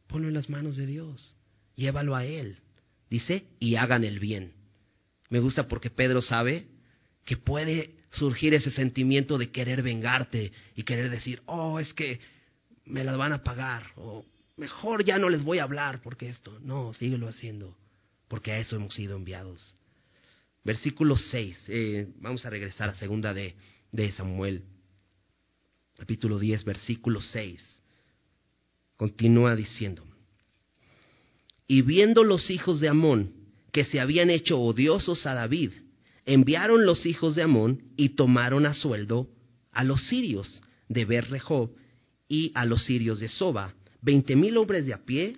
[0.08, 1.36] Ponlo en las manos de Dios,
[1.76, 2.58] llévalo a Él.
[3.10, 4.54] Dice, y hagan el bien.
[5.30, 6.68] Me gusta porque Pedro sabe
[7.26, 12.20] que puede surgir ese sentimiento de querer vengarte y querer decir, oh, es que
[12.86, 16.58] me las van a pagar, o mejor ya no les voy a hablar porque esto,
[16.62, 17.78] no, síguelo haciendo,
[18.28, 19.76] porque a eso hemos sido enviados.
[20.64, 23.56] Versículo 6, eh, vamos a regresar a segunda de,
[23.92, 24.64] de Samuel,
[25.98, 27.82] capítulo 10, versículo 6.
[28.96, 30.04] Continúa diciendo,
[31.68, 33.37] y viendo los hijos de Amón
[33.78, 35.72] que se habían hecho odiosos a David,
[36.26, 39.30] enviaron los hijos de Amón y tomaron a sueldo
[39.72, 41.70] a los sirios de Berrejob
[42.28, 45.38] y a los sirios de Soba, veinte mil hombres de a pie,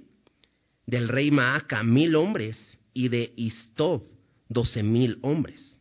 [0.88, 2.58] del rey Maaca mil hombres
[2.94, 4.04] y de Istob
[4.48, 5.78] doce mil hombres.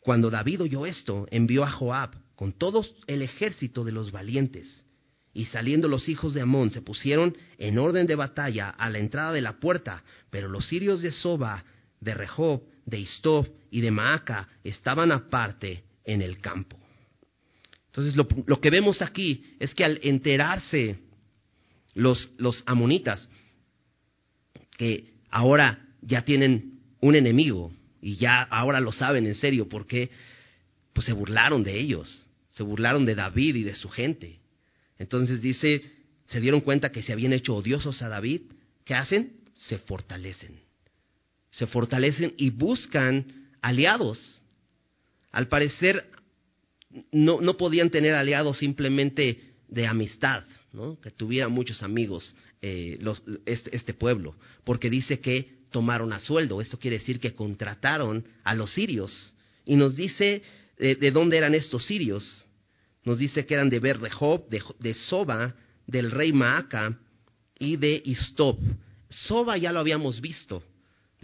[0.00, 4.86] Cuando David oyó esto, envió a Joab con todo el ejército de los valientes.
[5.34, 9.32] Y saliendo los hijos de Amón se pusieron en orden de batalla a la entrada
[9.32, 11.64] de la puerta, pero los sirios de Soba,
[12.04, 16.78] de Rehob, de Istob y de Maaca estaban aparte en el campo.
[17.86, 20.98] Entonces lo, lo que vemos aquí es que al enterarse
[21.94, 23.28] los, los amonitas,
[24.76, 30.10] que ahora ya tienen un enemigo y ya ahora lo saben en serio porque
[30.92, 34.40] pues se burlaron de ellos, se burlaron de David y de su gente.
[34.98, 35.82] Entonces dice,
[36.26, 38.42] se dieron cuenta que se habían hecho odiosos a David,
[38.84, 39.40] ¿qué hacen?
[39.54, 40.63] Se fortalecen.
[41.54, 44.42] Se fortalecen y buscan aliados.
[45.32, 46.04] Al parecer
[47.12, 50.44] no, no podían tener aliados simplemente de amistad,
[51.02, 52.98] que tuviera muchos amigos eh,
[53.46, 58.54] este, este, pueblo, porque dice que tomaron a sueldo, esto quiere decir que contrataron a
[58.54, 60.42] los sirios, y nos dice
[60.78, 62.46] eh, de dónde eran estos sirios,
[63.04, 65.54] nos dice que eran de Ber de, de Soba,
[65.86, 66.98] del rey Maaca
[67.58, 68.58] y de Istob.
[69.08, 70.62] Soba ya lo habíamos visto,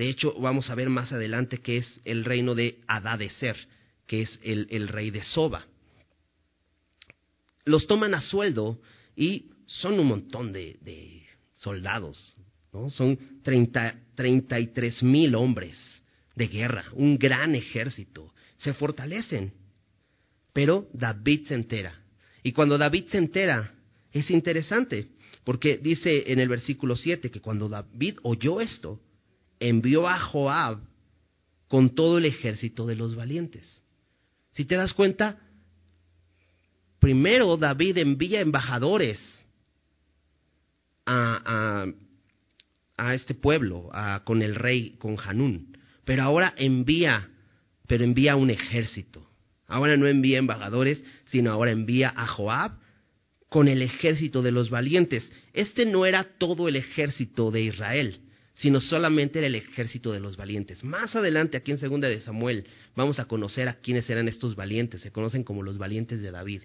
[0.00, 3.54] de hecho vamos a ver más adelante que es el reino de Adadeser,
[4.06, 5.66] que es el, rey de Soba.
[7.66, 8.80] Los toman a sueldo
[9.14, 12.34] y son un montón de, soldados,
[12.72, 12.88] ¿no?
[12.88, 15.76] Son treinta y tres mil hombres
[16.34, 18.32] de guerra, un gran ejército.
[18.56, 19.52] Se fortalecen.
[20.54, 21.94] Pero David se entera.
[22.42, 23.74] Y cuando David se entera,
[24.12, 25.08] es interesante,
[25.44, 28.98] porque dice en el versículo 7 que cuando David oyó esto,
[29.61, 30.79] envió a Joab
[31.68, 33.83] con todo el ejército de los valientes.
[34.51, 35.38] Si te das cuenta,
[36.99, 39.20] primero David envía embajadores
[41.07, 41.87] a,
[42.96, 43.90] a, este pueblo,
[44.25, 47.29] con el rey, con Hanún, pero ahora envía,
[47.87, 49.29] pero envía un ejército.
[49.66, 52.73] Ahora no envía embajadores, sino ahora envía a Joab
[53.49, 55.31] con el ejército de los valientes.
[55.53, 58.20] Este no era todo el ejército de Israel,
[58.61, 60.85] sino solamente era el ejército de los valientes.
[60.85, 65.01] Más adelante, aquí en Segunda de Samuel, vamos a conocer a quiénes eran estos valientes.
[65.01, 66.64] Se conocen como los valientes de David.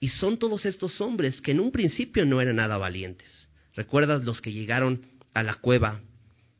[0.00, 3.50] Y son todos estos hombres que en un principio no eran nada valientes.
[3.74, 6.00] ¿Recuerdas los que llegaron a la cueva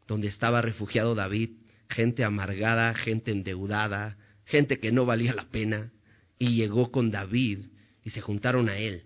[0.06, 1.52] donde estaba refugiado David?
[1.88, 5.92] Gente amargada, gente endeudada, gente que no valía la pena.
[6.38, 7.60] Y llegó con David
[8.04, 9.04] y se juntaron a él.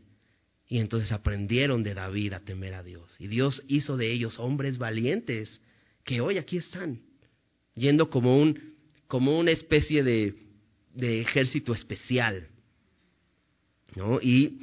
[0.69, 3.15] Y entonces aprendieron de David a temer a Dios.
[3.19, 5.61] Y Dios hizo de ellos hombres valientes
[6.05, 7.01] que hoy aquí están,
[7.75, 8.75] yendo como, un,
[9.07, 10.35] como una especie de,
[10.97, 12.49] ejército especial
[14.23, 14.61] y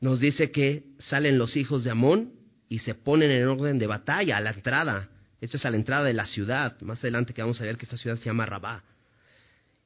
[0.00, 2.32] nos dice que salen los hijos de Amón
[2.68, 5.08] y se ponen en orden de batalla a la entrada.
[5.40, 6.80] Esto es a la entrada de la ciudad.
[6.80, 8.82] Más adelante que vamos a ver que esta ciudad se llama Rabá.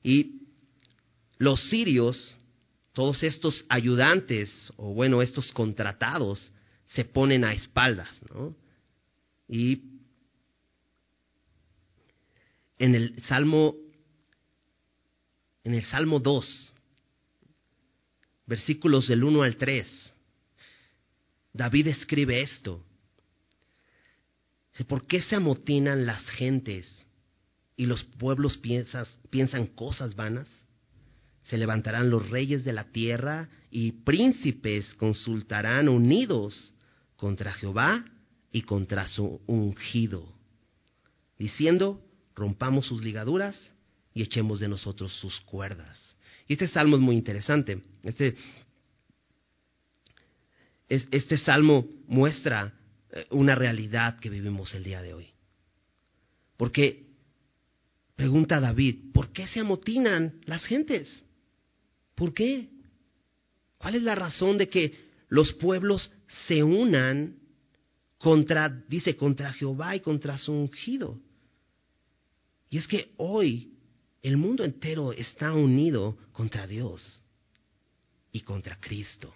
[0.03, 0.48] Y
[1.39, 2.37] los sirios,
[2.93, 6.53] todos estos ayudantes, o bueno, estos contratados,
[6.87, 8.57] se ponen a espaldas, ¿no?
[9.49, 9.83] Y
[12.79, 13.75] en el Salmo,
[15.65, 16.75] en el Salmo 2,
[18.47, 20.15] versículos del 1 al 3,
[21.53, 22.85] David escribe esto.
[24.87, 26.89] ¿Por qué se amotinan las gentes
[27.77, 30.49] y los pueblos piensan cosas vanas?
[31.49, 36.75] Se levantarán los reyes de la tierra y príncipes consultarán unidos
[37.17, 38.05] contra Jehová
[38.53, 40.31] y contra su ungido,
[41.39, 42.03] diciendo,
[42.35, 43.75] rompamos sus ligaduras
[44.15, 46.17] y echemos de nosotros sus cuerdas.
[46.47, 47.83] Y este salmo es muy interesante.
[48.03, 48.37] Este,
[50.89, 52.75] este salmo muestra
[53.11, 55.29] eh, una realidad que vivimos el día de hoy.
[56.57, 57.07] Porque,
[58.17, 61.25] pregunta David, ¿por qué se amotinan las gentes?
[62.19, 62.69] ¿Por qué?
[63.79, 64.93] ¿Cuál es la razón de que
[65.29, 66.11] los pueblos
[66.49, 67.37] se unan
[68.19, 71.17] contra, dice, contra Jehová y contra su ungido?
[72.71, 73.73] Y es que hoy
[74.21, 77.23] el mundo entero está unido contra Dios
[78.33, 79.33] y contra Cristo.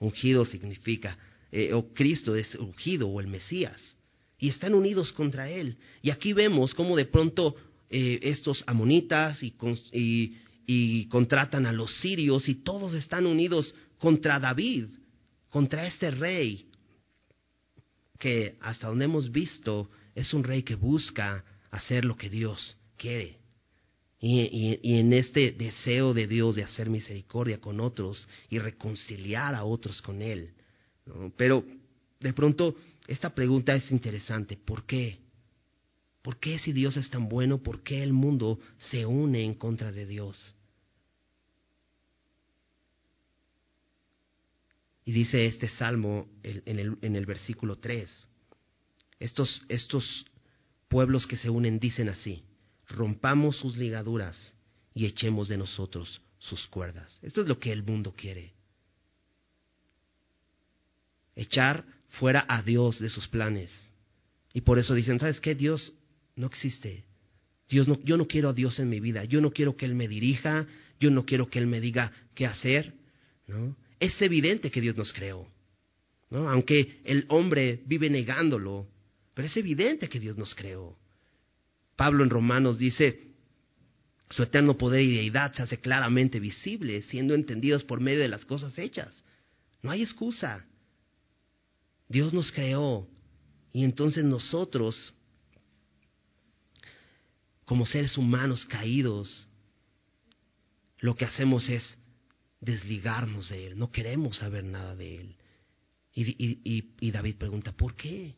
[0.00, 1.16] Ungido significa,
[1.50, 3.80] eh, o Cristo es ungido o el Mesías.
[4.38, 5.78] Y están unidos contra Él.
[6.02, 7.56] Y aquí vemos cómo de pronto
[7.88, 9.54] eh, estos amonitas y,
[9.92, 10.36] y
[11.08, 14.86] contratan a los sirios y todos están unidos contra David,
[15.48, 16.66] contra este rey,
[18.18, 23.38] que hasta donde hemos visto es un rey que busca hacer lo que Dios quiere.
[24.22, 30.02] Y, en este deseo de Dios de hacer misericordia con otros y reconciliar a otros
[30.02, 30.52] con Él.
[31.38, 31.64] Pero
[32.20, 34.56] de pronto esta pregunta es interesante.
[34.56, 35.18] ¿Por qué?
[36.22, 39.90] ¿Por qué si Dios es tan bueno, por qué el mundo se une en contra
[39.90, 40.54] de Dios?
[45.10, 48.28] Y dice este salmo en el, en el versículo 3,
[49.18, 50.24] estos, estos
[50.86, 52.44] pueblos que se unen dicen así,
[52.86, 54.54] rompamos sus ligaduras
[54.94, 57.18] y echemos de nosotros sus cuerdas.
[57.22, 58.54] Esto es lo que el mundo quiere.
[61.34, 63.72] Echar fuera a Dios de sus planes.
[64.54, 65.56] Y por eso dicen, ¿sabes qué?
[65.56, 65.92] Dios
[66.36, 67.04] no existe.
[67.68, 69.24] Dios no, yo no quiero a Dios en mi vida.
[69.24, 70.68] Yo no quiero que Él me dirija.
[71.00, 72.94] Yo no quiero que Él me diga qué hacer.
[73.48, 73.74] ¿no?
[74.00, 75.46] Es evidente que Dios nos creó.
[76.30, 76.48] ¿no?
[76.48, 78.88] Aunque el hombre vive negándolo.
[79.34, 80.96] Pero es evidente que Dios nos creó.
[81.96, 83.30] Pablo en Romanos dice,
[84.30, 88.44] su eterno poder y deidad se hace claramente visible, siendo entendidos por medio de las
[88.44, 89.22] cosas hechas.
[89.82, 90.64] No hay excusa.
[92.08, 93.08] Dios nos creó
[93.72, 95.12] y entonces nosotros,
[97.64, 99.48] como seres humanos caídos,
[100.98, 101.98] lo que hacemos es
[102.60, 105.36] desligarnos de Él, no queremos saber nada de Él.
[106.12, 108.34] Y, David pregunta, ¿por qué?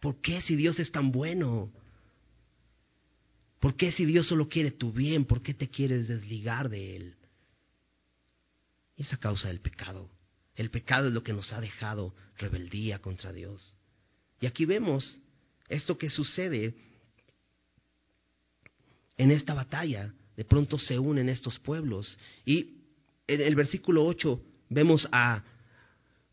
[0.00, 1.72] ¿Por qué si Dios es tan bueno?
[3.60, 7.16] ¿Por qué si Dios solo quiere tu bien, por qué te quieres desligar de Él?
[8.96, 10.10] Y es a causa del pecado.
[10.54, 13.76] El pecado es lo que nos ha dejado rebeldía contra Dios.
[14.40, 15.20] Y aquí vemos
[15.68, 16.74] esto que sucede
[19.16, 20.12] en esta batalla.
[20.36, 22.18] De pronto se unen estos pueblos.
[22.44, 22.85] Y
[23.26, 25.44] en el versículo 8 vemos a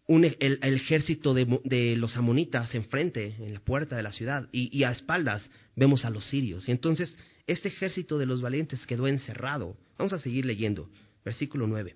[0.07, 4.91] un, el, ejército de, los amonitas enfrente, en la puerta de la ciudad, y, a
[4.91, 6.67] espaldas vemos a los sirios.
[6.67, 7.17] Y entonces
[7.47, 9.77] este ejército de los valientes quedó encerrado.
[9.97, 10.89] Vamos a seguir leyendo,
[11.23, 11.95] versículo 9.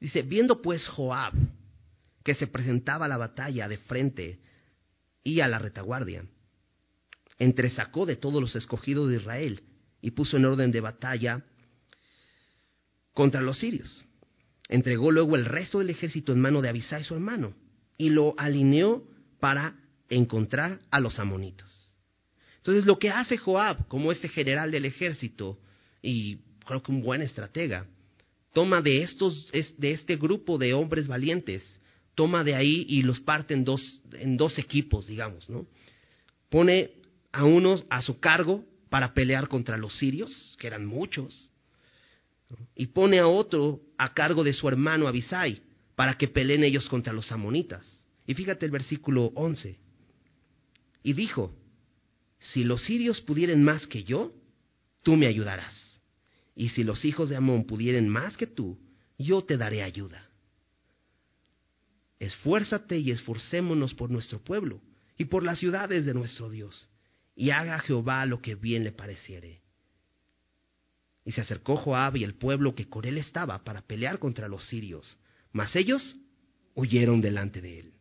[0.00, 1.34] Dice, viendo pues Joab
[2.24, 4.40] que se presentaba a la batalla de frente
[5.24, 6.24] y a la retaguardia,
[7.38, 9.62] entresacó de todos los escogidos de Israel
[10.00, 11.44] y puso en orden de batalla
[13.14, 14.04] contra los sirios
[14.72, 17.52] Entregó luego el resto del ejército en mano de Abisai, su hermano,
[17.98, 19.04] y lo alineó
[19.38, 19.76] para
[20.08, 21.98] encontrar a los amonitos.
[22.56, 25.58] Entonces lo que hace Joab, como este general del ejército,
[26.00, 27.86] y creo que un buen estratega,
[28.54, 31.80] toma de, estos, de este grupo de hombres valientes,
[32.14, 35.66] toma de ahí y los parte en dos, en dos equipos, digamos, ¿no?
[36.48, 36.92] Pone
[37.30, 41.51] a unos a su cargo para pelear contra los sirios, que eran muchos,
[42.74, 45.62] y pone a otro a cargo de su hermano Abisai
[45.94, 48.06] para que peleen ellos contra los amonitas.
[48.26, 49.78] Y fíjate el versículo 11.
[51.02, 51.54] Y dijo,
[52.38, 54.32] si los sirios pudieren más que yo,
[55.02, 56.00] tú me ayudarás.
[56.54, 58.78] Y si los hijos de Amón pudieren más que tú,
[59.18, 60.28] yo te daré ayuda.
[62.18, 64.80] esfuérzate y esforcémonos por nuestro pueblo
[65.18, 66.88] y por las ciudades de nuestro Dios,
[67.34, 69.61] y haga Jehová lo que bien le pareciere.
[71.24, 74.66] Y se acercó Joab y el pueblo que con él estaba para pelear contra los
[74.66, 75.18] sirios,
[75.52, 76.16] mas ellos
[76.74, 77.92] huyeron delante de él.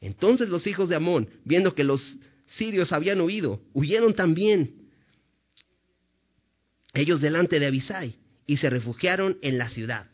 [0.00, 2.00] Entonces los hijos de Amón, viendo que los
[2.56, 4.88] sirios habían huido, huyeron también
[6.94, 8.16] ellos delante de Abisai
[8.46, 10.08] y se refugiaron en la ciudad.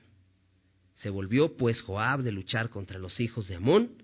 [0.97, 4.03] Se volvió pues Joab de luchar contra los hijos de Amón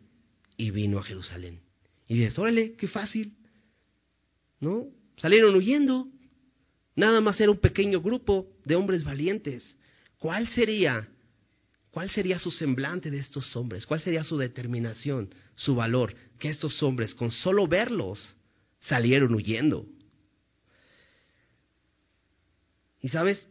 [0.56, 1.60] y vino a Jerusalén.
[2.08, 3.34] Y dices, órale, qué fácil.
[4.60, 4.86] ¿No?
[5.16, 6.08] Salieron huyendo.
[7.00, 9.74] Nada más era un pequeño grupo de hombres valientes.
[10.18, 11.08] ¿Cuál sería,
[11.90, 13.86] cuál sería su semblante de estos hombres?
[13.86, 16.14] ¿Cuál sería su determinación, su valor?
[16.38, 18.36] Que estos hombres, con solo verlos,
[18.80, 19.86] salieron huyendo.
[23.00, 23.48] Y sabes,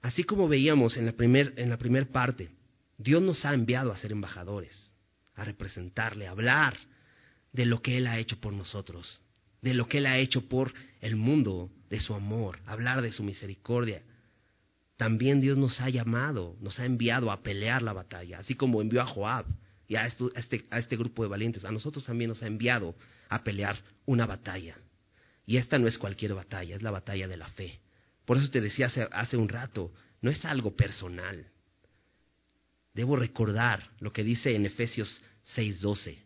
[0.00, 2.48] así como veíamos en la primera primer parte,
[2.96, 4.94] Dios nos ha enviado a ser embajadores,
[5.34, 6.78] a representarle, a hablar
[7.52, 9.20] de lo que Él ha hecho por nosotros,
[9.60, 10.72] de lo que Él ha hecho por
[11.02, 14.02] el mundo, de su amor, hablar de su misericordia.
[14.96, 19.02] También Dios nos ha llamado, nos ha enviado a pelear la batalla, así como envió
[19.02, 19.44] a Joab
[19.88, 21.64] y a, este, a este grupo de valientes.
[21.66, 22.94] A nosotros también nos ha enviado
[23.28, 23.76] a pelear
[24.06, 24.78] una batalla.
[25.44, 27.80] Y esta no es cualquier batalla, es la batalla de la fe.
[28.24, 31.46] Por eso te decía hace, hace un rato, no es algo personal.
[32.94, 35.20] Debo recordar lo que dice en Efesios
[35.56, 36.16] 6:12.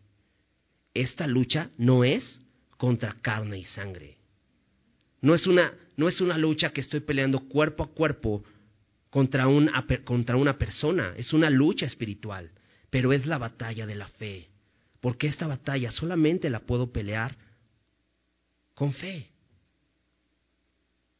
[0.93, 2.39] Esta lucha no es
[2.77, 4.16] contra carne y sangre.
[5.21, 8.43] No es una, no es una lucha que estoy peleando cuerpo a cuerpo
[9.09, 9.69] contra, un,
[10.03, 12.51] contra una persona, es una lucha espiritual,
[12.89, 14.47] pero es la batalla de la fe.
[15.01, 17.35] Porque esta batalla solamente la puedo pelear
[18.73, 19.29] con fe.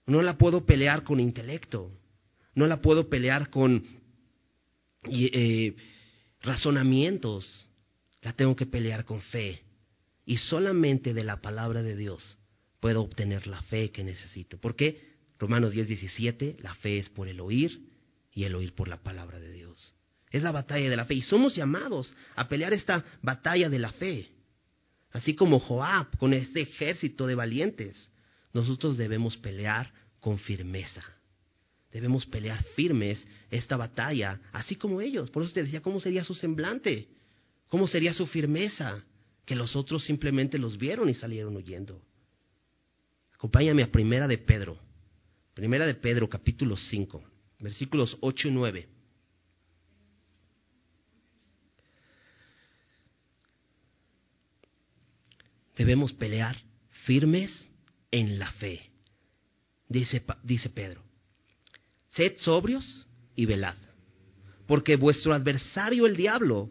[0.06, 1.92] No la puedo pelear con intelecto,
[2.56, 3.84] no la puedo pelear con
[5.04, 5.76] eh,
[6.42, 7.68] razonamientos,
[8.22, 9.64] la tengo que pelear con fe.
[10.26, 12.37] Y solamente de la palabra de Dios
[12.80, 14.58] puedo obtener la fe que necesito.
[14.58, 15.18] ¿Por qué?
[15.40, 17.80] Romanos 10, 17, la fe es por el oír
[18.34, 19.94] y el oír por la palabra de Dios.
[20.32, 23.92] Es la batalla de la fe y somos llamados a pelear esta batalla de la
[23.92, 24.30] fe.
[25.12, 28.12] Así como Joab con este ejército de valientes,
[28.54, 31.04] nosotros debemos pelear con firmeza.
[31.92, 35.30] Debemos pelear firmes esta batalla, así como ellos.
[35.30, 37.08] Por eso te decía, ¿cómo sería su semblante?
[37.70, 39.04] ¿Cómo sería su firmeza?
[39.46, 42.02] Que los otros simplemente los vieron y salieron huyendo.
[43.38, 44.78] Acompáñame a Primera de Pedro.
[45.54, 47.24] Primera de Pedro, capítulo 5,
[47.60, 48.98] versículos 8 y 9.
[55.78, 56.58] debemos pelear
[57.06, 57.70] firmes
[58.12, 58.90] en la fe.
[59.88, 61.02] Dice, dice Pedro,
[62.10, 63.78] sed sobrios y velad,
[64.66, 66.70] porque vuestro adversario el diablo,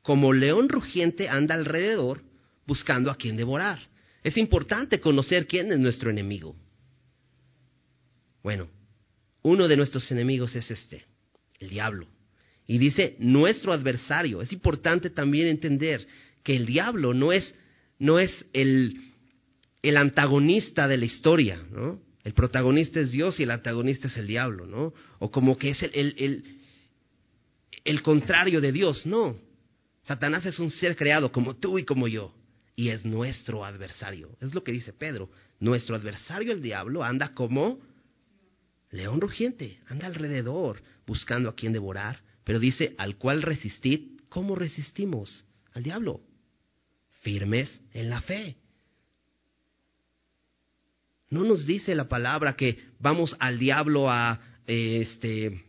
[0.00, 2.22] como león rugiente, anda alrededor
[2.66, 3.80] buscando a quien devorar.
[4.26, 6.56] Es importante conocer quién es nuestro enemigo.
[8.42, 8.68] Bueno,
[9.42, 11.04] uno de nuestros enemigos es este,
[11.60, 12.08] el diablo.
[12.66, 14.42] Y dice nuestro adversario.
[14.42, 16.04] Es importante también entender
[16.42, 17.54] que el diablo no es
[18.00, 19.00] no es el,
[19.80, 22.02] el antagonista de la historia, ¿no?
[22.24, 24.92] El protagonista es Dios y el antagonista es el diablo, ¿no?
[25.20, 26.44] O como que es el, el, el,
[27.84, 29.36] el contrario de Dios, no.
[30.02, 32.34] Satanás es un ser creado como tú y como yo,
[32.76, 34.36] y es nuestro adversario.
[34.40, 35.30] Es lo que dice Pedro.
[35.58, 37.80] Nuestro adversario, el diablo, anda como
[38.90, 45.44] león rugiente, anda alrededor buscando a quien devorar, pero dice, al cual resistid, ¿cómo resistimos?
[45.72, 46.20] Al diablo
[47.26, 48.56] firmes en la fe.
[51.28, 55.64] No nos dice la palabra que vamos al diablo a este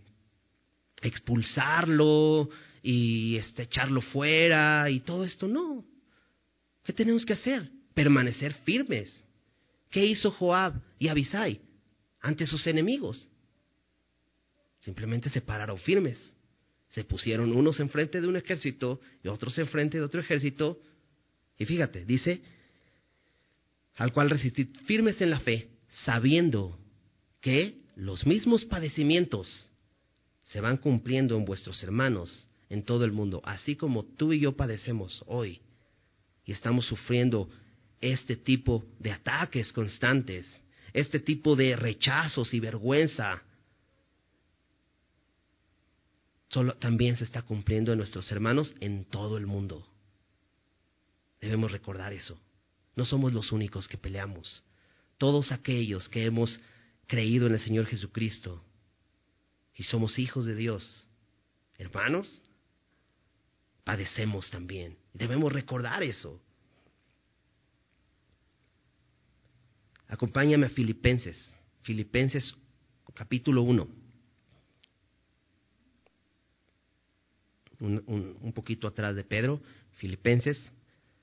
[1.01, 2.47] expulsarlo
[2.83, 5.83] y este echarlo fuera y todo esto, no.
[6.87, 7.69] ¿Qué tenemos que hacer?
[7.93, 9.21] Permanecer firmes.
[9.89, 11.59] ¿Qué hizo Joab y Abisai
[12.21, 13.27] ante sus enemigos?
[14.79, 16.33] Simplemente se pararon firmes.
[16.87, 20.79] Se pusieron unos enfrente de un ejército y otros enfrente de otro ejército
[21.57, 22.41] y fíjate, dice,
[23.97, 25.67] al cual resistid firmes en la fe,
[26.05, 26.79] sabiendo
[27.41, 29.69] que los mismos padecimientos
[30.43, 34.55] se van cumpliendo en vuestros hermanos en todo el mundo, así como tú y yo
[34.55, 35.59] padecemos hoy
[36.47, 37.49] y estamos sufriendo
[37.99, 40.47] este tipo de ataques constantes,
[40.93, 43.43] este tipo de rechazos y vergüenza.
[46.47, 49.85] Solo también se está cumpliendo en nuestros hermanos en todo el mundo.
[51.41, 52.39] Debemos recordar eso.
[52.95, 54.63] No somos los únicos que peleamos.
[55.17, 56.59] Todos aquellos que hemos
[57.07, 58.63] creído en el Señor Jesucristo
[59.75, 61.07] y somos hijos de Dios,
[61.77, 62.31] hermanos,
[63.87, 64.97] padecemos también.
[65.13, 66.41] Debemos recordar eso.
[70.09, 71.37] Acompáñame a Filipenses,
[71.83, 72.53] Filipenses
[73.13, 73.87] capítulo 1.
[77.79, 79.61] Un, poquito atrás de Pedro,
[79.99, 80.69] Filipenses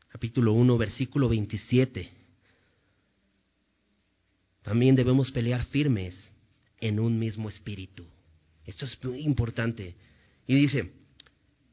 [0.08, 2.10] capítulo 1, versículo 27.
[4.62, 6.14] También debemos pelear firmes
[6.80, 8.06] en un mismo espíritu.
[8.64, 9.94] Esto es muy importante.
[10.46, 10.90] Y dice,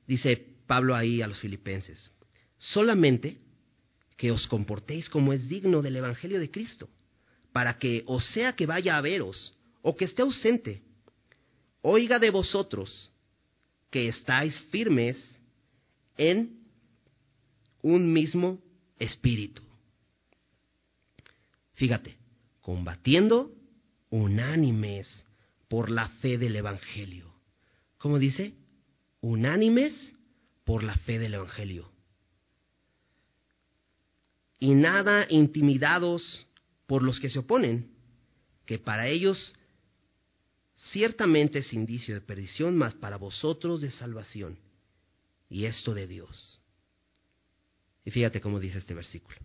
[0.06, 2.10] dice Pablo ahí a los filipenses,
[2.58, 3.38] solamente
[4.16, 6.88] que os comportéis como es digno del Evangelio de Cristo,
[7.52, 10.82] para que, o sea que vaya a veros, o que esté ausente,
[11.82, 13.12] oiga de vosotros
[13.90, 15.18] que estáis firmes
[16.16, 16.62] en
[17.82, 18.58] un mismo
[18.98, 19.62] espíritu.
[21.74, 22.16] Fíjate,
[22.62, 23.54] combatiendo
[24.10, 25.26] unánimes
[25.68, 27.30] por la fe del Evangelio.
[27.98, 28.54] ¿Cómo dice?
[29.20, 30.14] Unánimes
[30.72, 31.92] por la fe del Evangelio.
[34.58, 36.48] Y nada intimidados
[36.88, 37.92] por los que se oponen,
[38.66, 39.54] que para ellos
[40.94, 44.60] ciertamente es indicio de perdición, mas para vosotros de salvación,
[45.50, 46.62] y esto de Dios.
[48.06, 49.40] Y fíjate cómo dice este versículo.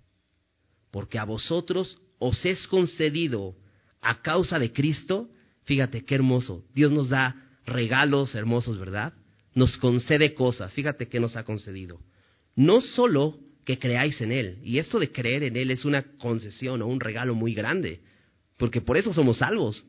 [0.93, 3.57] Porque a vosotros os es concedido
[4.01, 5.29] a causa de Cristo
[5.67, 6.65] Fíjate qué hermoso.
[6.73, 7.35] Dios nos da
[7.67, 9.13] regalos hermosos, ¿verdad?
[9.57, 10.73] Nos concede cosas.
[10.75, 11.99] Fíjate qué nos ha concedido.
[12.55, 14.59] No solo que creáis en Él.
[14.63, 18.01] Y esto de creer en Él es una concesión o un regalo muy grande.
[18.59, 19.83] Porque por eso somos salvos.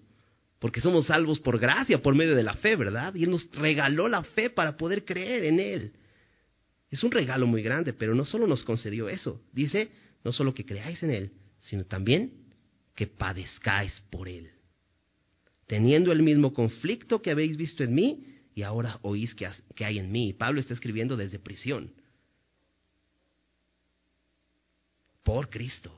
[0.59, 3.13] Porque somos salvos por gracia, por medio de la fe, ¿verdad?
[3.13, 5.91] Y Él nos regaló la fe para poder creer en Él.
[6.89, 9.41] Es un regalo muy grande, pero no solo nos concedió eso.
[9.51, 9.91] Dice,
[10.23, 12.31] no solo que creáis en Él, sino también
[12.95, 14.49] que padezcáis por Él
[15.67, 20.11] teniendo el mismo conflicto que habéis visto en mí y ahora oís que, hay en
[20.11, 20.33] mí.
[20.33, 21.93] Pablo está escribiendo desde prisión.
[25.21, 25.95] Por Cristo.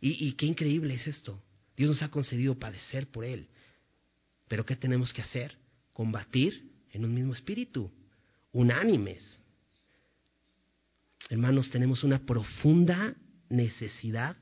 [0.00, 1.40] Y, y qué increíble es esto.
[1.76, 3.46] Dios nos ha concedido padecer por Él.
[4.48, 5.56] Pero ¿qué tenemos que hacer?
[5.92, 7.88] Combatir en un mismo espíritu,
[8.50, 9.38] unánimes.
[11.28, 13.14] Hermanos, tenemos una profunda
[13.48, 14.36] necesidad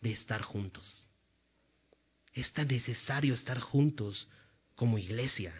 [0.00, 1.06] de estar juntos.
[2.32, 4.26] Es tan necesario estar juntos
[4.80, 5.52] como iglesia.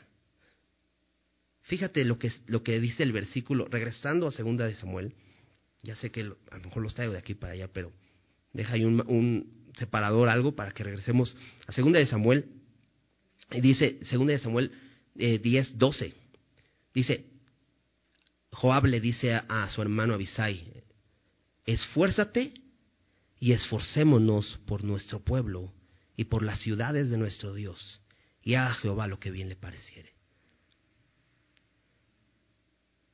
[1.65, 5.13] Fíjate lo que, lo que dice el versículo, regresando a segunda de Samuel,
[5.83, 7.93] ya sé que a lo mejor los traigo de aquí para allá, pero
[8.55, 12.47] deja ahí un, separador, algo, para que regresemos a segunda de Samuel.
[13.61, 14.73] Dice, segunda de Samuel
[15.19, 16.15] eh, 10, 12,
[16.95, 17.27] dice,
[18.53, 20.65] Joab le dice a, a su hermano Abisai,
[21.67, 22.55] esfuérzate
[23.39, 25.75] y esforcémonos por nuestro pueblo
[26.17, 28.01] y por las ciudades de nuestro Dios,
[28.43, 30.13] y haga Jehová lo que bien le pareciere.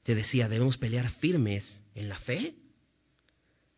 [0.03, 2.55] Te decía, debemos pelear firmes en la fe,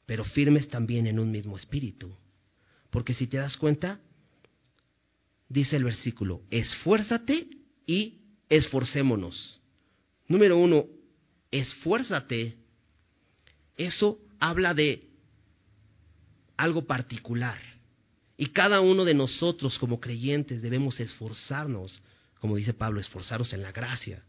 [0.04, 2.14] pero firmes también en un mismo espíritu.
[2.90, 4.00] Porque si te das cuenta,
[5.48, 7.48] dice el versículo, esfuérzate
[7.86, 9.60] y esforcémonos.
[10.26, 10.86] Número uno,
[11.50, 12.56] esfuérzate.
[13.76, 15.08] Eso habla de
[16.56, 17.58] algo particular.
[18.40, 22.00] Y cada uno de nosotros como creyentes debemos esforzarnos,
[22.38, 24.22] como dice Pablo, esforzaros en la gracia.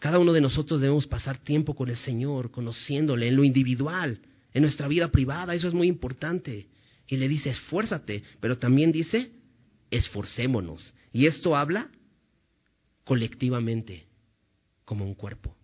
[0.00, 4.18] Cada uno de nosotros debemos pasar tiempo con el Señor, conociéndole en lo individual,
[4.52, 6.66] en nuestra vida privada, eso es muy importante.
[7.06, 9.30] Y le dice, esfuérzate, pero también dice,
[9.88, 10.92] esforcémonos.
[11.12, 11.88] Y esto habla
[13.04, 14.06] colectivamente,
[14.84, 15.56] como un cuerpo.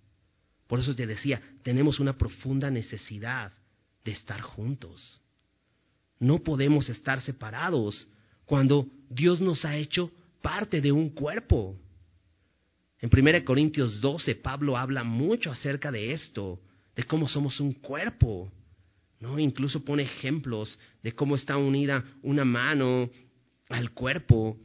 [0.69, 3.53] Por eso te decía, tenemos una profunda necesidad
[4.05, 5.21] de estar juntos.
[6.21, 8.09] No podemos estar separados
[8.45, 10.11] cuando Dios nos ha hecho
[10.43, 11.77] parte de un cuerpo.
[13.01, 16.61] En 1 Corintios 12, Pablo habla mucho acerca de esto,
[16.97, 18.51] de cómo somos un cuerpo.
[19.21, 19.39] ¿no?
[19.39, 23.11] Incluso pone ejemplos de cómo está unida una mano
[23.69, 24.57] al cuerpo,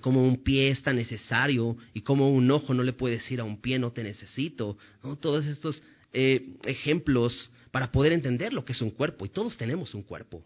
[0.00, 3.60] cómo un pie está necesario, y cómo un ojo no le puede decir a un
[3.60, 4.78] pie no te necesito.
[5.02, 5.16] ¿no?
[5.16, 5.82] Todos estos
[6.12, 9.26] eh, ejemplos para poder entender lo que es un cuerpo.
[9.26, 10.44] Y todos tenemos un cuerpo.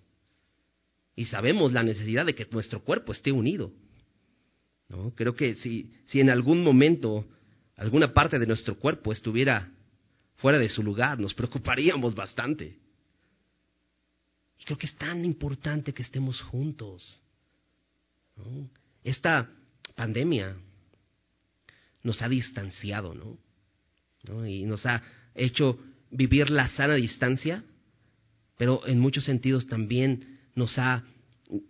[1.14, 3.72] Y sabemos la necesidad de que nuestro cuerpo esté unido.
[4.88, 5.14] ¿no?
[5.14, 7.26] Creo que si, si en algún momento
[7.76, 9.70] alguna parte de nuestro cuerpo estuviera
[10.36, 12.78] fuera de su lugar, nos preocuparíamos bastante.
[14.58, 17.20] Y creo que es tan importante que estemos juntos.
[19.02, 19.50] Esta
[19.94, 20.56] pandemia
[22.02, 24.46] nos ha distanciado, ¿no?
[24.46, 25.02] Y nos ha
[25.34, 25.78] hecho
[26.12, 27.64] vivir la sana distancia,
[28.56, 31.02] pero en muchos sentidos también nos ha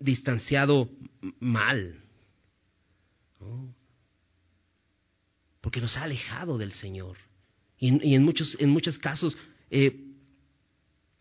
[0.01, 0.91] distanciado
[1.41, 1.99] mal.
[5.61, 7.17] porque nos ha alejado del Señor.
[7.79, 9.37] Y, en, muchos, en muchos casos
[9.71, 9.97] eh,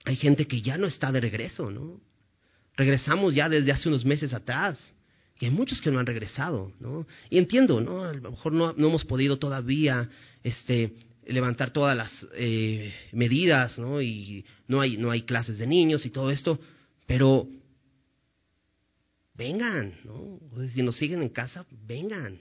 [0.03, 2.01] hay gente que ya no está de regreso, ¿no?
[2.76, 4.78] Regresamos ya desde hace unos meses atrás.
[5.39, 7.07] Y hay muchos que no han regresado, ¿no?
[7.30, 8.03] Y entiendo, ¿no?
[8.03, 10.09] A lo mejor no, no hemos podido todavía
[10.43, 10.93] este,
[11.26, 14.01] levantar todas las eh, medidas, ¿no?
[14.01, 16.59] Y no hay, no hay clases de niños y todo esto,
[17.05, 17.47] pero
[19.34, 20.39] vengan, ¿no?
[20.67, 22.39] Si nos siguen en casa, vengan.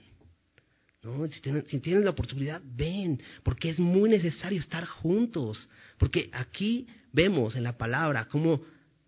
[1.03, 1.25] ¿no?
[1.27, 5.67] Si, tienen, si tienen la oportunidad, ven, porque es muy necesario estar juntos,
[5.97, 8.61] porque aquí vemos en la palabra cómo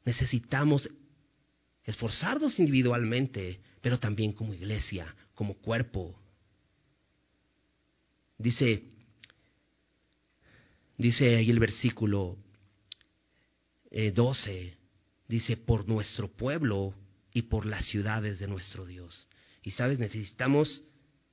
[0.06, 0.90] necesitamos
[1.84, 6.20] esforzarnos individualmente, pero también como iglesia, como cuerpo.
[8.38, 8.93] Dice
[10.98, 12.38] Dice ahí el versículo
[13.92, 14.78] 12, eh,
[15.28, 16.94] dice, por nuestro pueblo
[17.34, 19.28] y por las ciudades de nuestro Dios.
[19.64, 20.84] Y sabes, necesitamos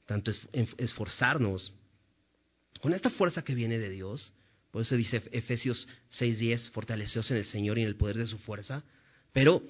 [0.06, 0.32] tanto
[0.78, 1.72] esforzarnos
[2.80, 4.32] con esta fuerza que viene de Dios.
[4.70, 5.86] Por eso dice Efesios
[6.18, 8.82] 6:10, fortaleceos en el Señor y en el poder de su fuerza,
[9.32, 9.62] pero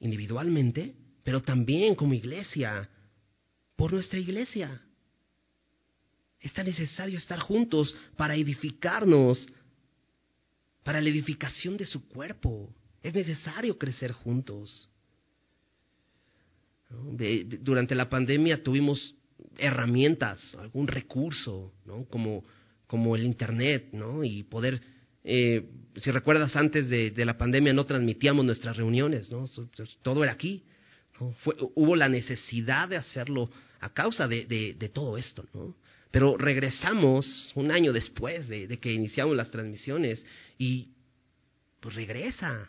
[0.00, 2.88] individualmente, pero también como iglesia,
[3.76, 4.80] por nuestra iglesia.
[6.44, 9.46] Es tan necesario estar juntos para edificarnos,
[10.82, 12.68] para la edificación de su cuerpo.
[13.02, 14.90] Es necesario crecer juntos.
[17.62, 19.14] Durante la pandemia tuvimos
[19.56, 22.04] herramientas, algún recurso, ¿no?
[22.04, 22.44] como,
[22.86, 24.22] como el Internet, ¿no?
[24.22, 24.82] y poder,
[25.24, 25.66] eh,
[25.96, 29.46] si recuerdas, antes de, la pandemia no transmitíamos nuestras reuniones, ¿no?
[30.02, 30.62] todo era aquí.
[31.74, 33.48] Hubo la necesidad de hacerlo
[33.80, 35.46] a causa de, de todo esto.
[35.54, 35.74] ¿no?
[36.14, 40.24] Pero regresamos un año después de, que iniciamos las transmisiones
[40.56, 40.90] y
[41.80, 42.68] pues regresa.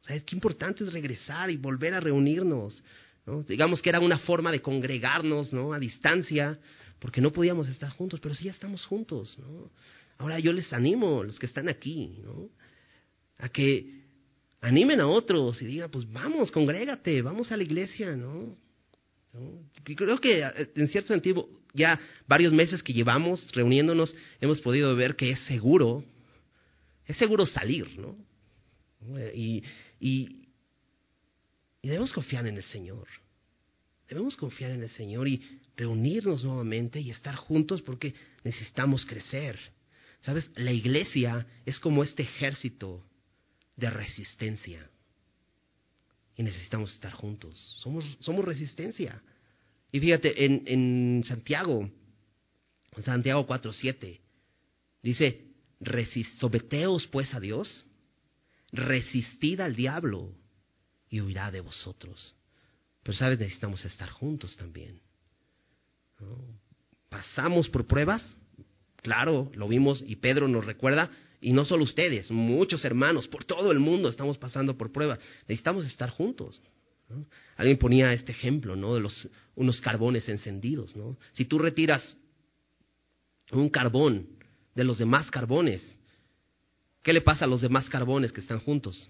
[0.00, 2.82] O sea, qué importante es regresar y volver a reunirnos.
[3.26, 3.42] ¿no?
[3.42, 5.74] Digamos que era una forma de congregarnos ¿no?
[5.74, 6.58] a distancia,
[6.98, 9.38] porque no podíamos estar juntos, pero sí ya estamos juntos.
[9.40, 9.70] ¿no?
[10.16, 12.48] Ahora yo les animo, los que están aquí, ¿no?
[13.36, 14.04] a que
[14.62, 18.56] animen a otros y digan, pues vamos, congrégate, vamos a la iglesia, ¿no?
[19.84, 21.46] Creo que eh, en cierto sentido,
[21.76, 26.04] ya varios meses que llevamos reuniéndonos, hemos podido ver que es seguro,
[27.04, 28.16] es seguro salir, ¿no?
[29.34, 29.62] Y,
[30.00, 30.48] y,
[31.82, 33.06] debemos confiar en el Señor.
[34.08, 35.40] Debemos confiar en el Señor y
[35.76, 39.58] reunirnos nuevamente y estar juntos porque necesitamos crecer.
[40.22, 40.50] ¿Sabes?
[40.56, 43.04] La iglesia es como este ejército
[43.76, 44.90] de resistencia
[46.36, 47.58] y necesitamos estar juntos.
[47.78, 49.22] Somos, somos resistencia.
[49.92, 51.88] Y fíjate, en, en Santiago,
[53.04, 54.20] Santiago 4.7,
[55.02, 55.46] dice,
[56.38, 57.84] someteos pues a Dios,
[58.72, 60.32] resistid al diablo
[61.08, 62.34] y huirá de vosotros.
[63.02, 65.00] Pero sabes, necesitamos estar juntos también.
[67.08, 68.36] Pasamos por pruebas,
[69.02, 71.10] claro, lo vimos y Pedro nos recuerda,
[71.40, 75.20] y no solo ustedes, muchos hermanos por todo el mundo estamos pasando por pruebas.
[75.42, 76.60] Necesitamos estar juntos.
[77.56, 78.94] Alguien ponía este ejemplo, ¿no?
[78.94, 81.16] De los unos carbones encendidos, ¿no?
[81.32, 82.16] Si tú retiras
[83.52, 84.26] un carbón
[84.74, 85.82] de los demás carbones,
[87.02, 89.08] ¿qué le pasa a los demás carbones que están juntos?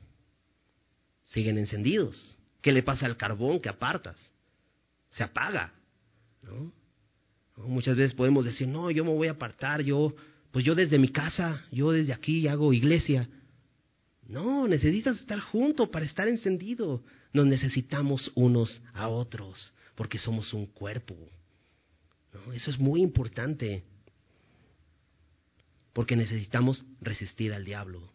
[1.25, 2.37] Siguen encendidos.
[2.61, 4.17] ¿Qué le pasa al carbón que apartas?
[5.11, 5.73] Se apaga,
[6.43, 6.73] ¿no?
[7.57, 10.15] Muchas veces podemos decir, no, yo me voy a apartar, yo
[10.57, 13.29] pues yo desde mi casa, yo desde aquí hago iglesia.
[14.29, 17.03] No, necesitas estar junto para estar encendido.
[17.33, 21.17] Nos necesitamos unos a otros, porque somos un cuerpo.
[22.53, 23.85] Eso es muy importante,
[25.93, 28.13] porque necesitamos resistir al diablo,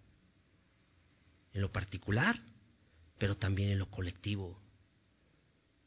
[1.54, 2.42] en lo particular,
[3.18, 4.60] pero también en lo colectivo.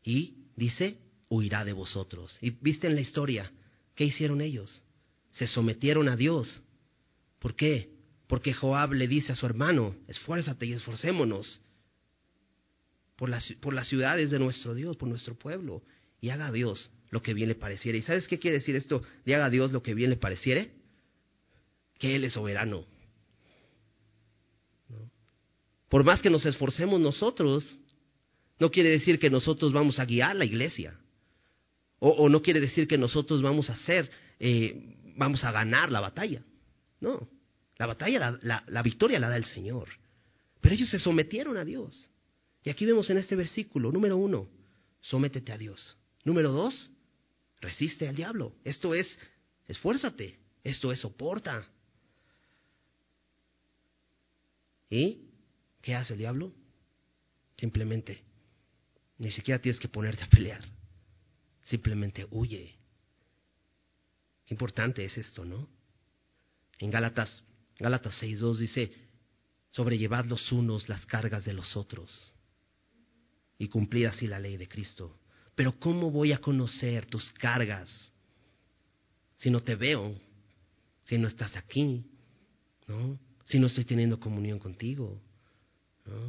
[0.02, 0.98] Y dice,
[1.28, 2.36] huirá de vosotros.
[2.40, 3.50] Y viste en la historia,
[3.94, 4.82] ¿qué hicieron ellos?
[5.34, 6.62] se sometieron a Dios.
[7.40, 7.90] ¿Por qué?
[8.26, 11.60] Porque Joab le dice a su hermano, esfuérzate y esforcémonos
[13.16, 15.82] por las, por las ciudades de nuestro Dios, por nuestro pueblo,
[16.20, 17.98] y haga Dios lo que bien le pareciere.
[17.98, 20.72] ¿Y sabes qué quiere decir esto de haga a Dios lo que bien le pareciere?
[21.98, 22.86] Que Él es soberano.
[25.88, 27.78] Por más que nos esforcemos nosotros,
[28.58, 30.98] no quiere decir que nosotros vamos a guiar la iglesia.
[32.00, 36.42] O, no quiere decir que nosotros vamos a ser eh, vamos a ganar la batalla.
[37.00, 37.28] No,
[37.76, 39.88] la batalla, la, victoria la da el Señor.
[40.60, 42.08] Pero ellos se sometieron a Dios.
[42.62, 44.48] Y aquí vemos en este versículo, número uno,
[45.00, 45.96] sométete a Dios.
[46.24, 46.90] Número dos,
[47.60, 48.54] resiste al diablo.
[48.64, 49.06] Esto es,
[49.66, 50.38] esfuérzate.
[50.62, 51.68] Esto es, soporta.
[54.88, 55.28] ¿Y
[55.82, 56.52] qué hace el diablo?
[57.58, 58.22] Simplemente,
[59.18, 60.64] ni siquiera tienes que ponerte a pelear.
[61.64, 62.74] Simplemente huye.
[64.46, 65.68] Qué importante es esto, ¿no?
[66.78, 67.42] En Gálatas,
[67.78, 68.92] Gálatas 6.2 dice,
[69.70, 72.32] sobrellevad los unos las cargas de los otros
[73.58, 75.18] y cumplir así la ley de Cristo.
[75.54, 77.90] Pero ¿cómo voy a conocer tus cargas
[79.36, 80.14] si no te veo,
[81.04, 82.04] si no estás aquí,
[83.44, 85.20] si no estoy teniendo comunión contigo?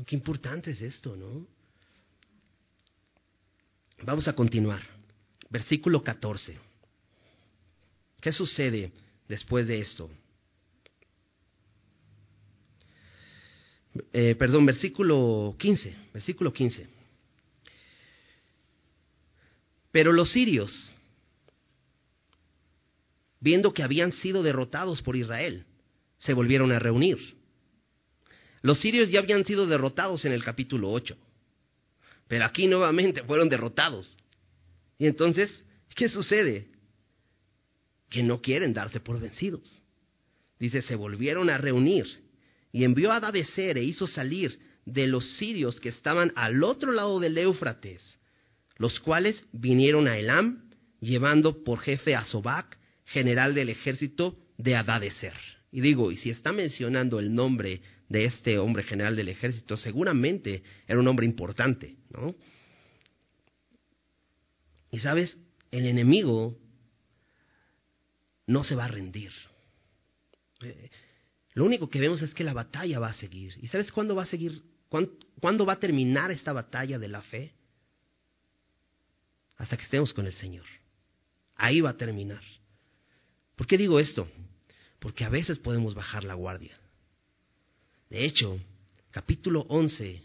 [0.06, 1.48] Qué importante es esto, ¿no?
[4.04, 4.82] Vamos a continuar.
[5.50, 6.58] Versículo 14.
[8.20, 8.92] ¿Qué sucede
[9.28, 10.10] después de esto?
[14.12, 16.88] Eh, perdón, versículo 15, versículo 15.
[19.92, 20.92] Pero los sirios,
[23.40, 25.66] viendo que habían sido derrotados por Israel,
[26.18, 27.18] se volvieron a reunir.
[28.62, 31.16] Los sirios ya habían sido derrotados en el capítulo 8,
[32.28, 34.18] pero aquí nuevamente fueron derrotados.
[34.98, 35.64] Y entonces,
[35.96, 36.68] ¿qué sucede?
[38.10, 39.82] Que no quieren darse por vencidos.
[40.60, 42.25] Dice, se volvieron a reunir
[42.76, 47.22] y envió a Dadeser e hizo salir de los sirios que estaban al otro lado
[47.22, 48.20] del Éufrates
[48.78, 50.70] los cuales vinieron a Elam,
[51.00, 55.38] llevando por jefe a Sobac, general del ejército de Adadeser.
[55.72, 60.64] Y digo, y si está mencionando el nombre de este hombre general del ejército, seguramente
[60.86, 62.36] era un hombre importante, ¿no?
[64.92, 65.38] Y sabes,
[65.72, 66.58] el enemigo
[68.48, 69.32] no se va a rendir.
[71.56, 73.56] Lo único que vemos es que la batalla va a seguir.
[73.62, 74.62] ¿Y sabes cuándo va a seguir?
[75.40, 77.56] ¿Cuándo va a terminar esta batalla de la fe?
[79.58, 80.66] hasta que estemos con el Señor.
[81.56, 82.42] Ahí va a terminar.
[83.56, 84.28] ¿Por qué digo esto?
[85.00, 86.78] Porque a veces podemos bajar la guardia.
[88.10, 88.60] De hecho,
[89.12, 90.22] capítulo 11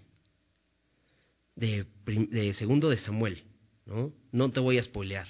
[1.55, 3.43] de, segundo de Samuel,
[3.87, 4.13] ¿no?
[4.33, 5.29] No te voy a spoilear.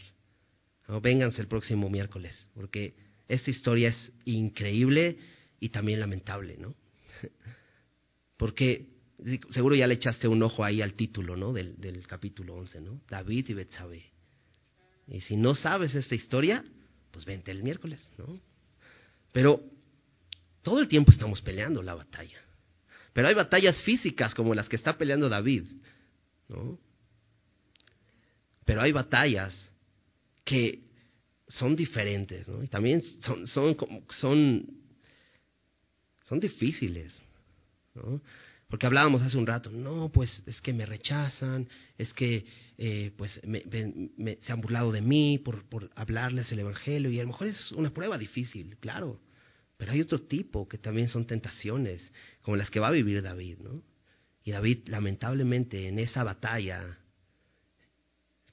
[0.88, 1.01] ¿no?
[1.01, 2.94] Vénganse el próximo miércoles, porque
[3.28, 5.18] esta historia es increíble
[5.61, 6.74] y también lamentable, ¿no?
[8.36, 8.88] Porque
[9.50, 11.52] seguro ya le echaste un ojo ahí al título, ¿no?
[11.52, 13.00] Del, capítulo 11, ¿no?
[13.08, 14.04] David y Betsabé.
[15.06, 16.64] Y si no sabes esta historia,
[17.11, 18.40] pues vente el miércoles, ¿no?
[19.32, 19.62] Pero
[20.62, 22.38] todo el tiempo estamos peleando la batalla.
[23.12, 25.64] Pero hay batallas físicas como las que está peleando David,
[26.48, 26.78] ¿no?
[28.64, 29.70] Pero hay batallas
[30.44, 30.84] que
[31.48, 32.62] son diferentes, ¿no?
[32.62, 33.76] Y también son, son,
[34.11, 34.80] son,
[36.31, 37.12] son difíciles,
[37.95, 38.22] ¿no?
[38.68, 41.68] Porque hablábamos hace un rato, no, pues es que me rechazan,
[41.99, 42.47] es que
[42.78, 47.31] eh, pues se han burlado de mí por, por hablarles el Evangelio y a lo
[47.31, 49.20] mejor es una prueba difícil, claro,
[49.76, 52.01] pero hay otro tipo que también son tentaciones,
[52.43, 53.83] como las que va a vivir David, ¿no?
[54.45, 56.97] Y David lamentablemente en esa batalla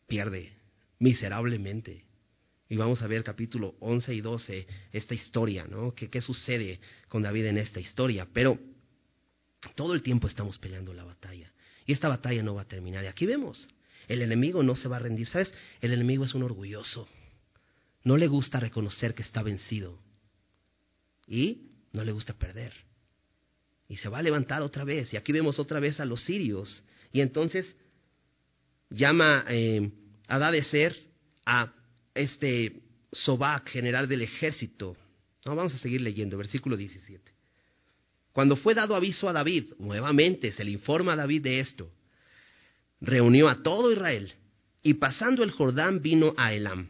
[0.08, 0.52] pierde
[0.98, 2.07] miserablemente.
[2.70, 5.94] Y vamos a ver capítulo 11 y 12, esta historia, ¿no?
[5.94, 8.28] ¿Qué, qué sucede con David en esta historia?
[8.34, 8.60] Pero
[9.76, 11.52] todo el tiempo estamos peleando la batalla.
[11.86, 13.04] Y esta batalla no va a terminar.
[13.06, 13.68] Y aquí vemos,
[14.08, 15.28] el enemigo no se va a rendir.
[15.28, 15.52] ¿Sabes?
[15.82, 17.08] El enemigo es un orgulloso.
[18.04, 20.00] No le gusta reconocer que está vencido.
[21.26, 22.74] Y no le gusta perder.
[23.88, 25.14] Y se va a levantar otra vez.
[25.14, 26.84] Y aquí vemos otra vez a los sirios.
[27.12, 27.66] Y entonces
[28.90, 29.90] llama eh,
[30.28, 30.98] a Dadeser
[31.46, 31.74] a
[32.18, 34.98] este Sobac, general del ejército.
[35.46, 37.32] No, vamos a seguir leyendo, versículo 17.
[38.34, 41.92] Cuando fue dado aviso a David, nuevamente se le informa a David de esto,
[43.02, 44.34] reunió a todo Israel
[44.84, 46.90] y pasando el Jordán vino a Elam.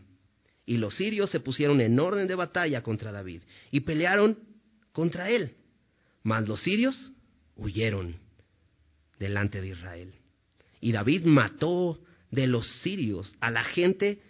[0.66, 4.38] Y los sirios se pusieron en orden de batalla contra David y pelearon
[4.92, 5.56] contra él.
[6.24, 7.14] Mas los sirios
[7.56, 8.18] huyeron
[9.20, 10.14] delante de Israel.
[10.82, 12.00] Y David mató
[12.32, 14.22] de los sirios a la gente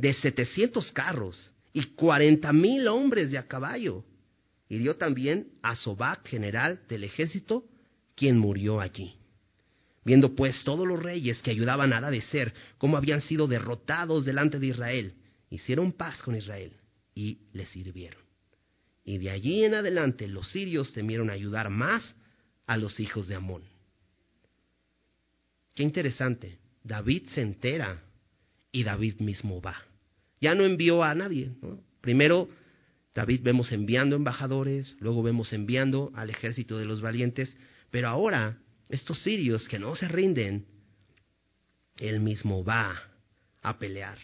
[0.00, 4.04] de setecientos carros y cuarenta mil hombres de a caballo
[4.68, 7.64] hirió también a Sobac, general del ejército,
[8.14, 9.14] quien murió allí.
[10.02, 14.68] Viendo pues todos los reyes que ayudaban a Dadeser cómo habían sido derrotados delante de
[14.68, 15.14] Israel,
[15.50, 16.72] hicieron paz con Israel
[17.14, 18.22] y le sirvieron.
[19.04, 22.14] Y de allí en adelante los sirios temieron ayudar más
[22.66, 23.64] a los hijos de Amón.
[25.74, 26.58] Qué interesante.
[26.82, 28.02] David se entera
[28.72, 29.89] y David mismo va.
[30.40, 31.52] Ya no envió a nadie.
[32.00, 32.48] Primero
[33.14, 37.56] David vemos enviando embajadores, luego vemos enviando al ejército de los valientes,
[37.90, 40.66] pero ahora estos sirios que no se rinden,
[41.96, 42.98] él mismo va
[43.62, 44.18] a pelear.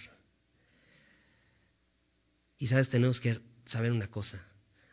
[2.59, 4.43] Y sabes, tenemos que saber una cosa,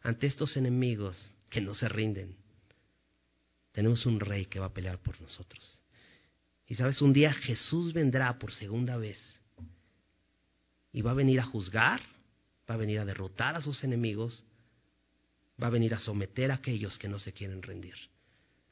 [0.01, 2.36] ante estos enemigos que no se rinden,
[3.71, 5.82] tenemos un rey que va a pelear por nosotros.
[6.67, 9.17] Y sabes, un día Jesús vendrá por segunda vez
[10.93, 12.01] y va a venir a juzgar
[12.69, 14.45] va a venir a derrotar a sus enemigos,
[15.61, 17.95] va a venir a someter a aquellos que no se quieren rendir.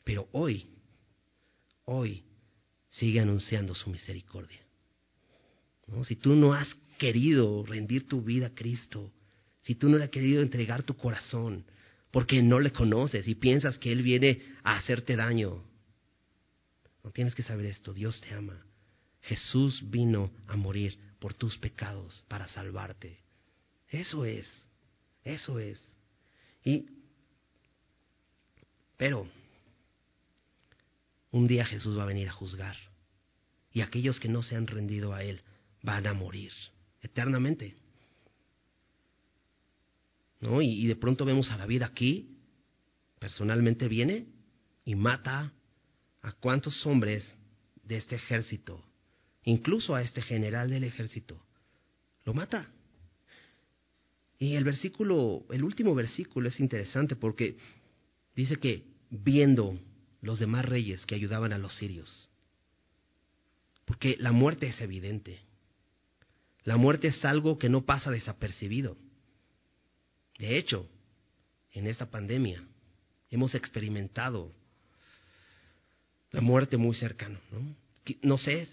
[0.04, 0.68] Pero hoy,
[1.86, 2.24] hoy,
[2.90, 4.62] sigue anunciando su misericordia.
[6.04, 6.68] Si tú no has
[6.98, 9.12] querido rendir tu vida a Cristo,
[9.62, 11.66] si tú no le has querido entregar tu corazón,
[12.12, 15.64] porque no le conoces y piensas que Él viene a hacerte daño,
[17.04, 18.66] no tienes que saber esto, Dios te ama.
[19.22, 23.20] Jesús vino a morir por tus pecados para salvarte.
[23.88, 24.52] Eso es,
[25.24, 25.80] eso es.
[26.64, 26.88] Y,
[28.98, 29.30] pero,
[31.30, 32.76] un día Jesús va a venir a juzgar.
[33.72, 35.44] Y aquellos que no se han rendido a Él
[35.84, 36.52] van a morir
[37.02, 37.76] eternamente.
[40.40, 40.60] ¿No?
[40.60, 42.36] Y, de pronto vemos a David aquí,
[43.20, 44.26] personalmente viene
[44.86, 45.54] y mata
[46.24, 47.36] a cuántos hombres
[47.84, 48.84] de este ejército,
[49.44, 51.42] incluso a este general del ejército.
[52.26, 52.70] Lo mata.
[54.38, 57.58] Y el versículo, el último versículo es interesante porque
[58.36, 59.80] dice que viendo
[60.22, 62.30] los demás reyes que ayudaban a los sirios,
[63.86, 65.42] porque la muerte es evidente.
[66.64, 68.96] La muerte es algo que no pasa desapercibido.
[70.38, 70.88] De hecho,
[71.74, 72.64] en esta pandemia
[73.30, 74.54] hemos experimentado
[76.32, 77.40] la muerte muy cercana.
[77.52, 77.76] ¿no?
[78.22, 78.68] No sé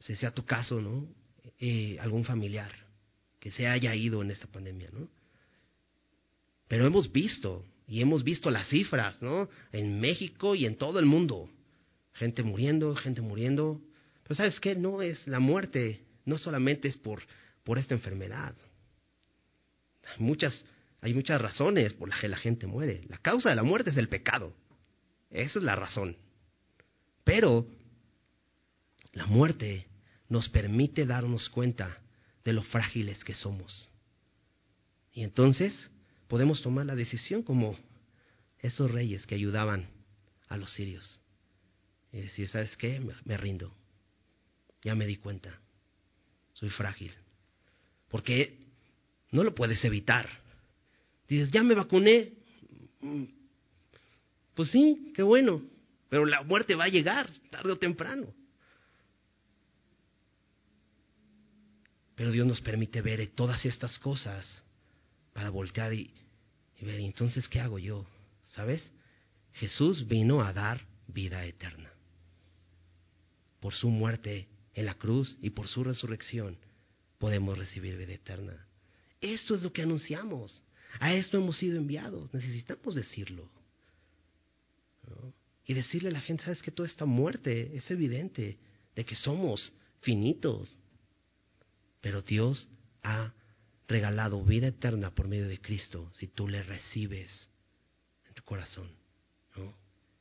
[0.00, 1.06] si sea tu caso, ¿no?
[1.58, 2.72] Eh, algún familiar
[3.38, 5.08] que se haya ido en esta pandemia, ¿no?
[6.68, 9.48] Pero hemos visto, y hemos visto las cifras, ¿no?
[9.72, 11.50] En México y en todo el mundo.
[12.12, 13.80] Gente muriendo, gente muriendo.
[14.22, 14.74] Pero ¿sabes qué?
[14.76, 17.22] No es la muerte, no solamente es por,
[17.64, 18.54] por esta enfermedad.
[20.04, 20.64] Hay muchas,
[21.00, 23.02] hay muchas razones por las que la gente muere.
[23.08, 24.54] La causa de la muerte es el pecado.
[25.30, 26.16] Esa es la razón.
[27.24, 27.66] Pero
[29.12, 29.89] la muerte
[30.30, 31.98] nos permite darnos cuenta
[32.44, 33.90] de lo frágiles que somos.
[35.12, 35.90] Y entonces
[36.28, 37.76] podemos tomar la decisión como
[38.60, 39.88] esos reyes que ayudaban
[40.48, 41.20] a los sirios.
[42.12, 43.00] Y decir, ¿sabes qué?
[43.24, 43.74] Me, rindo.
[44.82, 45.60] Ya me di cuenta.
[46.54, 47.12] Soy frágil.
[48.08, 48.58] Porque
[49.32, 50.28] no lo puedes evitar.
[51.28, 52.32] Dices, ya me vacuné.
[53.00, 53.24] Mm,
[54.54, 55.62] pues sí, qué bueno.
[56.08, 58.32] Pero la muerte va a llegar, tarde o temprano.
[62.20, 64.44] Pero Dios nos permite ver todas estas cosas
[65.32, 66.12] para voltear y,
[66.82, 68.04] ver, entonces, ¿qué hago yo?
[68.44, 68.92] ¿Sabes?
[69.54, 71.90] Jesús vino a dar vida eterna.
[73.58, 76.58] Por su muerte en la cruz y por su resurrección
[77.16, 78.66] podemos recibir vida eterna.
[79.22, 80.62] Esto es lo que anunciamos.
[80.98, 82.34] A esto hemos sido enviados.
[82.34, 83.50] Necesitamos decirlo.
[85.64, 88.58] Y decirle a la gente, sabes que toda esta muerte es evidente
[88.94, 90.76] de que somos finitos,
[92.00, 92.68] pero Dios
[93.02, 93.32] ha
[93.88, 97.48] regalado vida eterna por medio de Cristo si tú le recibes
[98.26, 98.90] en tu corazón.
[99.56, 99.74] ¿no?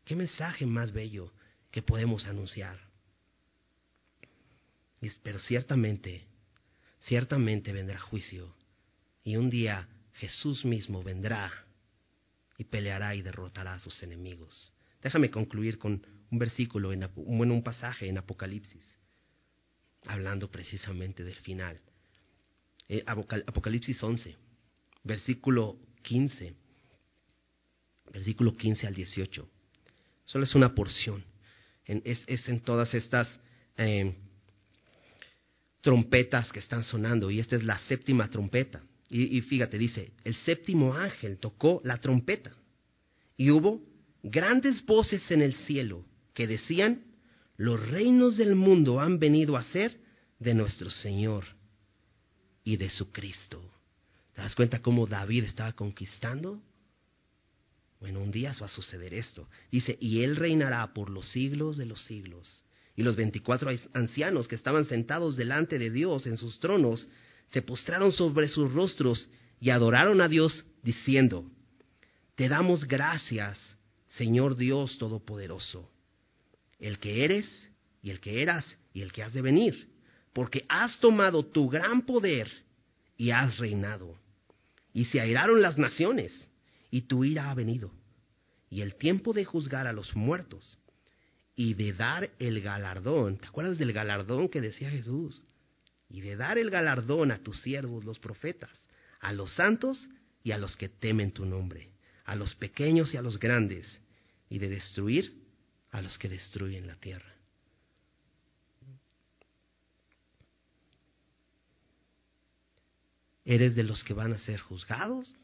[0.05, 1.31] ¿Qué mensaje más bello
[1.71, 2.79] que podemos anunciar?
[5.23, 6.25] Pero ciertamente,
[7.01, 8.53] ciertamente vendrá juicio
[9.23, 11.51] y un día Jesús mismo vendrá
[12.57, 14.73] y peleará y derrotará a sus enemigos.
[15.01, 18.98] Déjame concluir con un versículo, en, bueno, un pasaje en Apocalipsis
[20.05, 21.79] hablando precisamente del final.
[22.87, 24.35] Eh, Apocalipsis 11,
[25.03, 26.53] versículo 15,
[28.11, 29.49] versículo 15 al 18.
[30.25, 31.23] Solo es una porción.
[31.85, 33.27] es, en todas estas
[33.77, 34.15] eh,
[35.81, 38.83] trompetas que están sonando y esta es la séptima trompeta.
[39.11, 42.55] Y fíjate, dice, el séptimo ángel tocó la trompeta
[43.35, 43.81] y hubo
[44.21, 47.08] grandes voces en el cielo que decían,
[47.59, 49.99] los reinos del mundo han venido a ser
[50.39, 51.43] de nuestro Señor
[52.63, 53.61] y de su Cristo.
[54.33, 56.61] ¿Te das cuenta cómo David estaba conquistando?
[57.99, 59.49] Bueno, un día va a suceder esto.
[59.69, 62.63] Dice, y él reinará por los siglos de los siglos.
[62.95, 67.09] Y los veinticuatro ancianos que estaban sentados delante de Dios en sus tronos,
[67.47, 69.27] se postraron sobre sus rostros
[69.59, 71.43] y adoraron a Dios, diciendo,
[72.35, 73.59] Te damos gracias,
[74.07, 75.91] Señor Dios Todopoderoso
[76.79, 77.69] el que eres
[78.01, 79.89] y el que eras y el que has de venir,
[80.33, 82.49] porque has tomado tu gran poder
[83.17, 84.17] y has reinado.
[84.93, 86.49] Y se airaron las naciones,
[86.89, 87.91] y tu ira ha venido,
[88.69, 90.79] y el tiempo de juzgar a los muertos,
[91.55, 95.43] y de dar el galardón, ¿te acuerdas del galardón que decía Jesús?
[96.09, 98.71] Y de dar el galardón a tus siervos, los profetas,
[99.19, 100.07] a los santos
[100.41, 101.91] y a los que temen tu nombre,
[102.25, 104.01] a los pequeños y a los grandes,
[104.49, 105.38] y de destruir
[105.91, 107.33] a los que destruyen la tierra.
[113.45, 115.35] ¿Eres de los que van a ser juzgados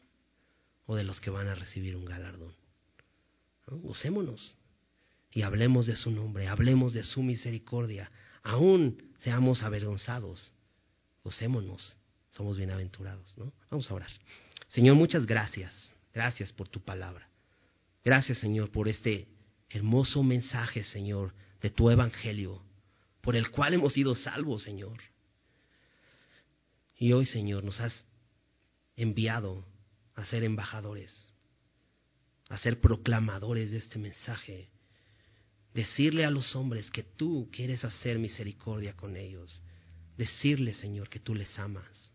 [0.86, 2.54] o de los que van a recibir un galardón?
[3.66, 4.56] Gocémonos
[5.32, 8.10] y hablemos de su nombre, hablemos de su misericordia,
[8.44, 10.52] aún seamos avergonzados,
[11.24, 11.96] gocémonos,
[12.30, 13.52] somos bienaventurados, ¿no?
[13.70, 14.10] Vamos a orar.
[14.68, 15.72] Señor, muchas gracias,
[16.14, 17.28] gracias por tu palabra.
[18.04, 19.26] Gracias, Señor, por este
[19.70, 22.62] hermoso mensaje, Señor, de tu evangelio,
[23.20, 25.00] por el cual hemos sido salvos, Señor.
[26.98, 28.04] Y hoy, Señor, nos has
[28.96, 29.66] enviado
[30.14, 31.32] a ser embajadores,
[32.48, 34.70] a ser proclamadores de este mensaje.
[35.74, 39.62] Decirle a los hombres que tú quieres hacer misericordia con ellos.
[40.16, 42.12] Decirle, Señor, que tú les amas.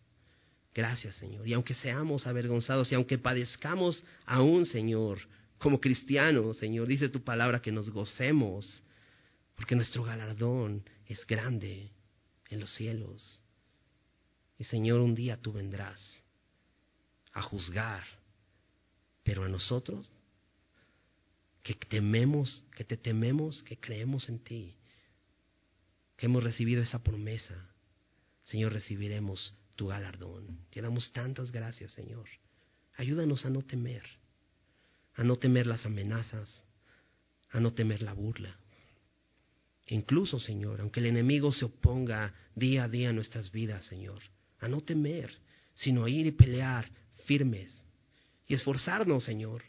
[0.73, 1.47] Gracias, Señor.
[1.47, 5.19] Y aunque seamos avergonzados y aunque padezcamos aún, Señor,
[5.61, 8.83] como cristianos, Señor, dice tu palabra que nos gocemos,
[9.55, 11.91] porque nuestro galardón es grande
[12.49, 13.43] en los cielos.
[14.57, 16.23] Y Señor, un día tú vendrás
[17.31, 18.03] a juzgar,
[19.23, 20.09] pero a nosotros,
[21.61, 24.75] que tememos, que te tememos, que creemos en ti,
[26.17, 27.69] que hemos recibido esa promesa,
[28.41, 30.65] Señor, recibiremos tu galardón.
[30.71, 32.27] Te damos tantas gracias, Señor.
[32.97, 34.03] Ayúdanos a no temer,
[35.15, 36.63] a no temer las amenazas,
[37.49, 38.55] a no temer la burla.
[39.87, 44.21] Incluso, Señor, aunque el enemigo se oponga día a día a nuestras vidas, Señor,
[44.59, 45.37] a no temer,
[45.73, 46.89] sino a ir y pelear
[47.25, 47.83] firmes
[48.47, 49.63] y esforzarnos, Señor.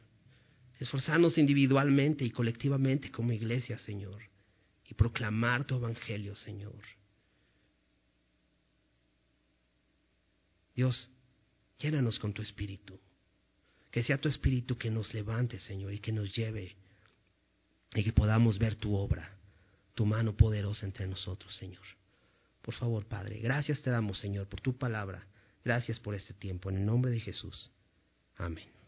[0.79, 4.21] Esforzarnos individualmente y colectivamente como iglesia, Señor,
[4.85, 6.83] y proclamar tu evangelio, Señor.
[10.75, 11.09] Dios,
[11.79, 12.99] llénanos con tu espíritu.
[13.93, 16.75] Que sea tu espíritu que nos levante, Señor, y que nos lleve
[17.95, 19.37] y que podamos ver tu obra,
[19.95, 21.85] tu mano poderosa entre nosotros, Señor.
[22.63, 25.27] Por favor, Padre, gracias te damos, Señor, por tu palabra.
[25.65, 26.71] Gracias por este tiempo.
[26.71, 27.71] En el nombre de Jesús.
[28.37, 28.82] Amén.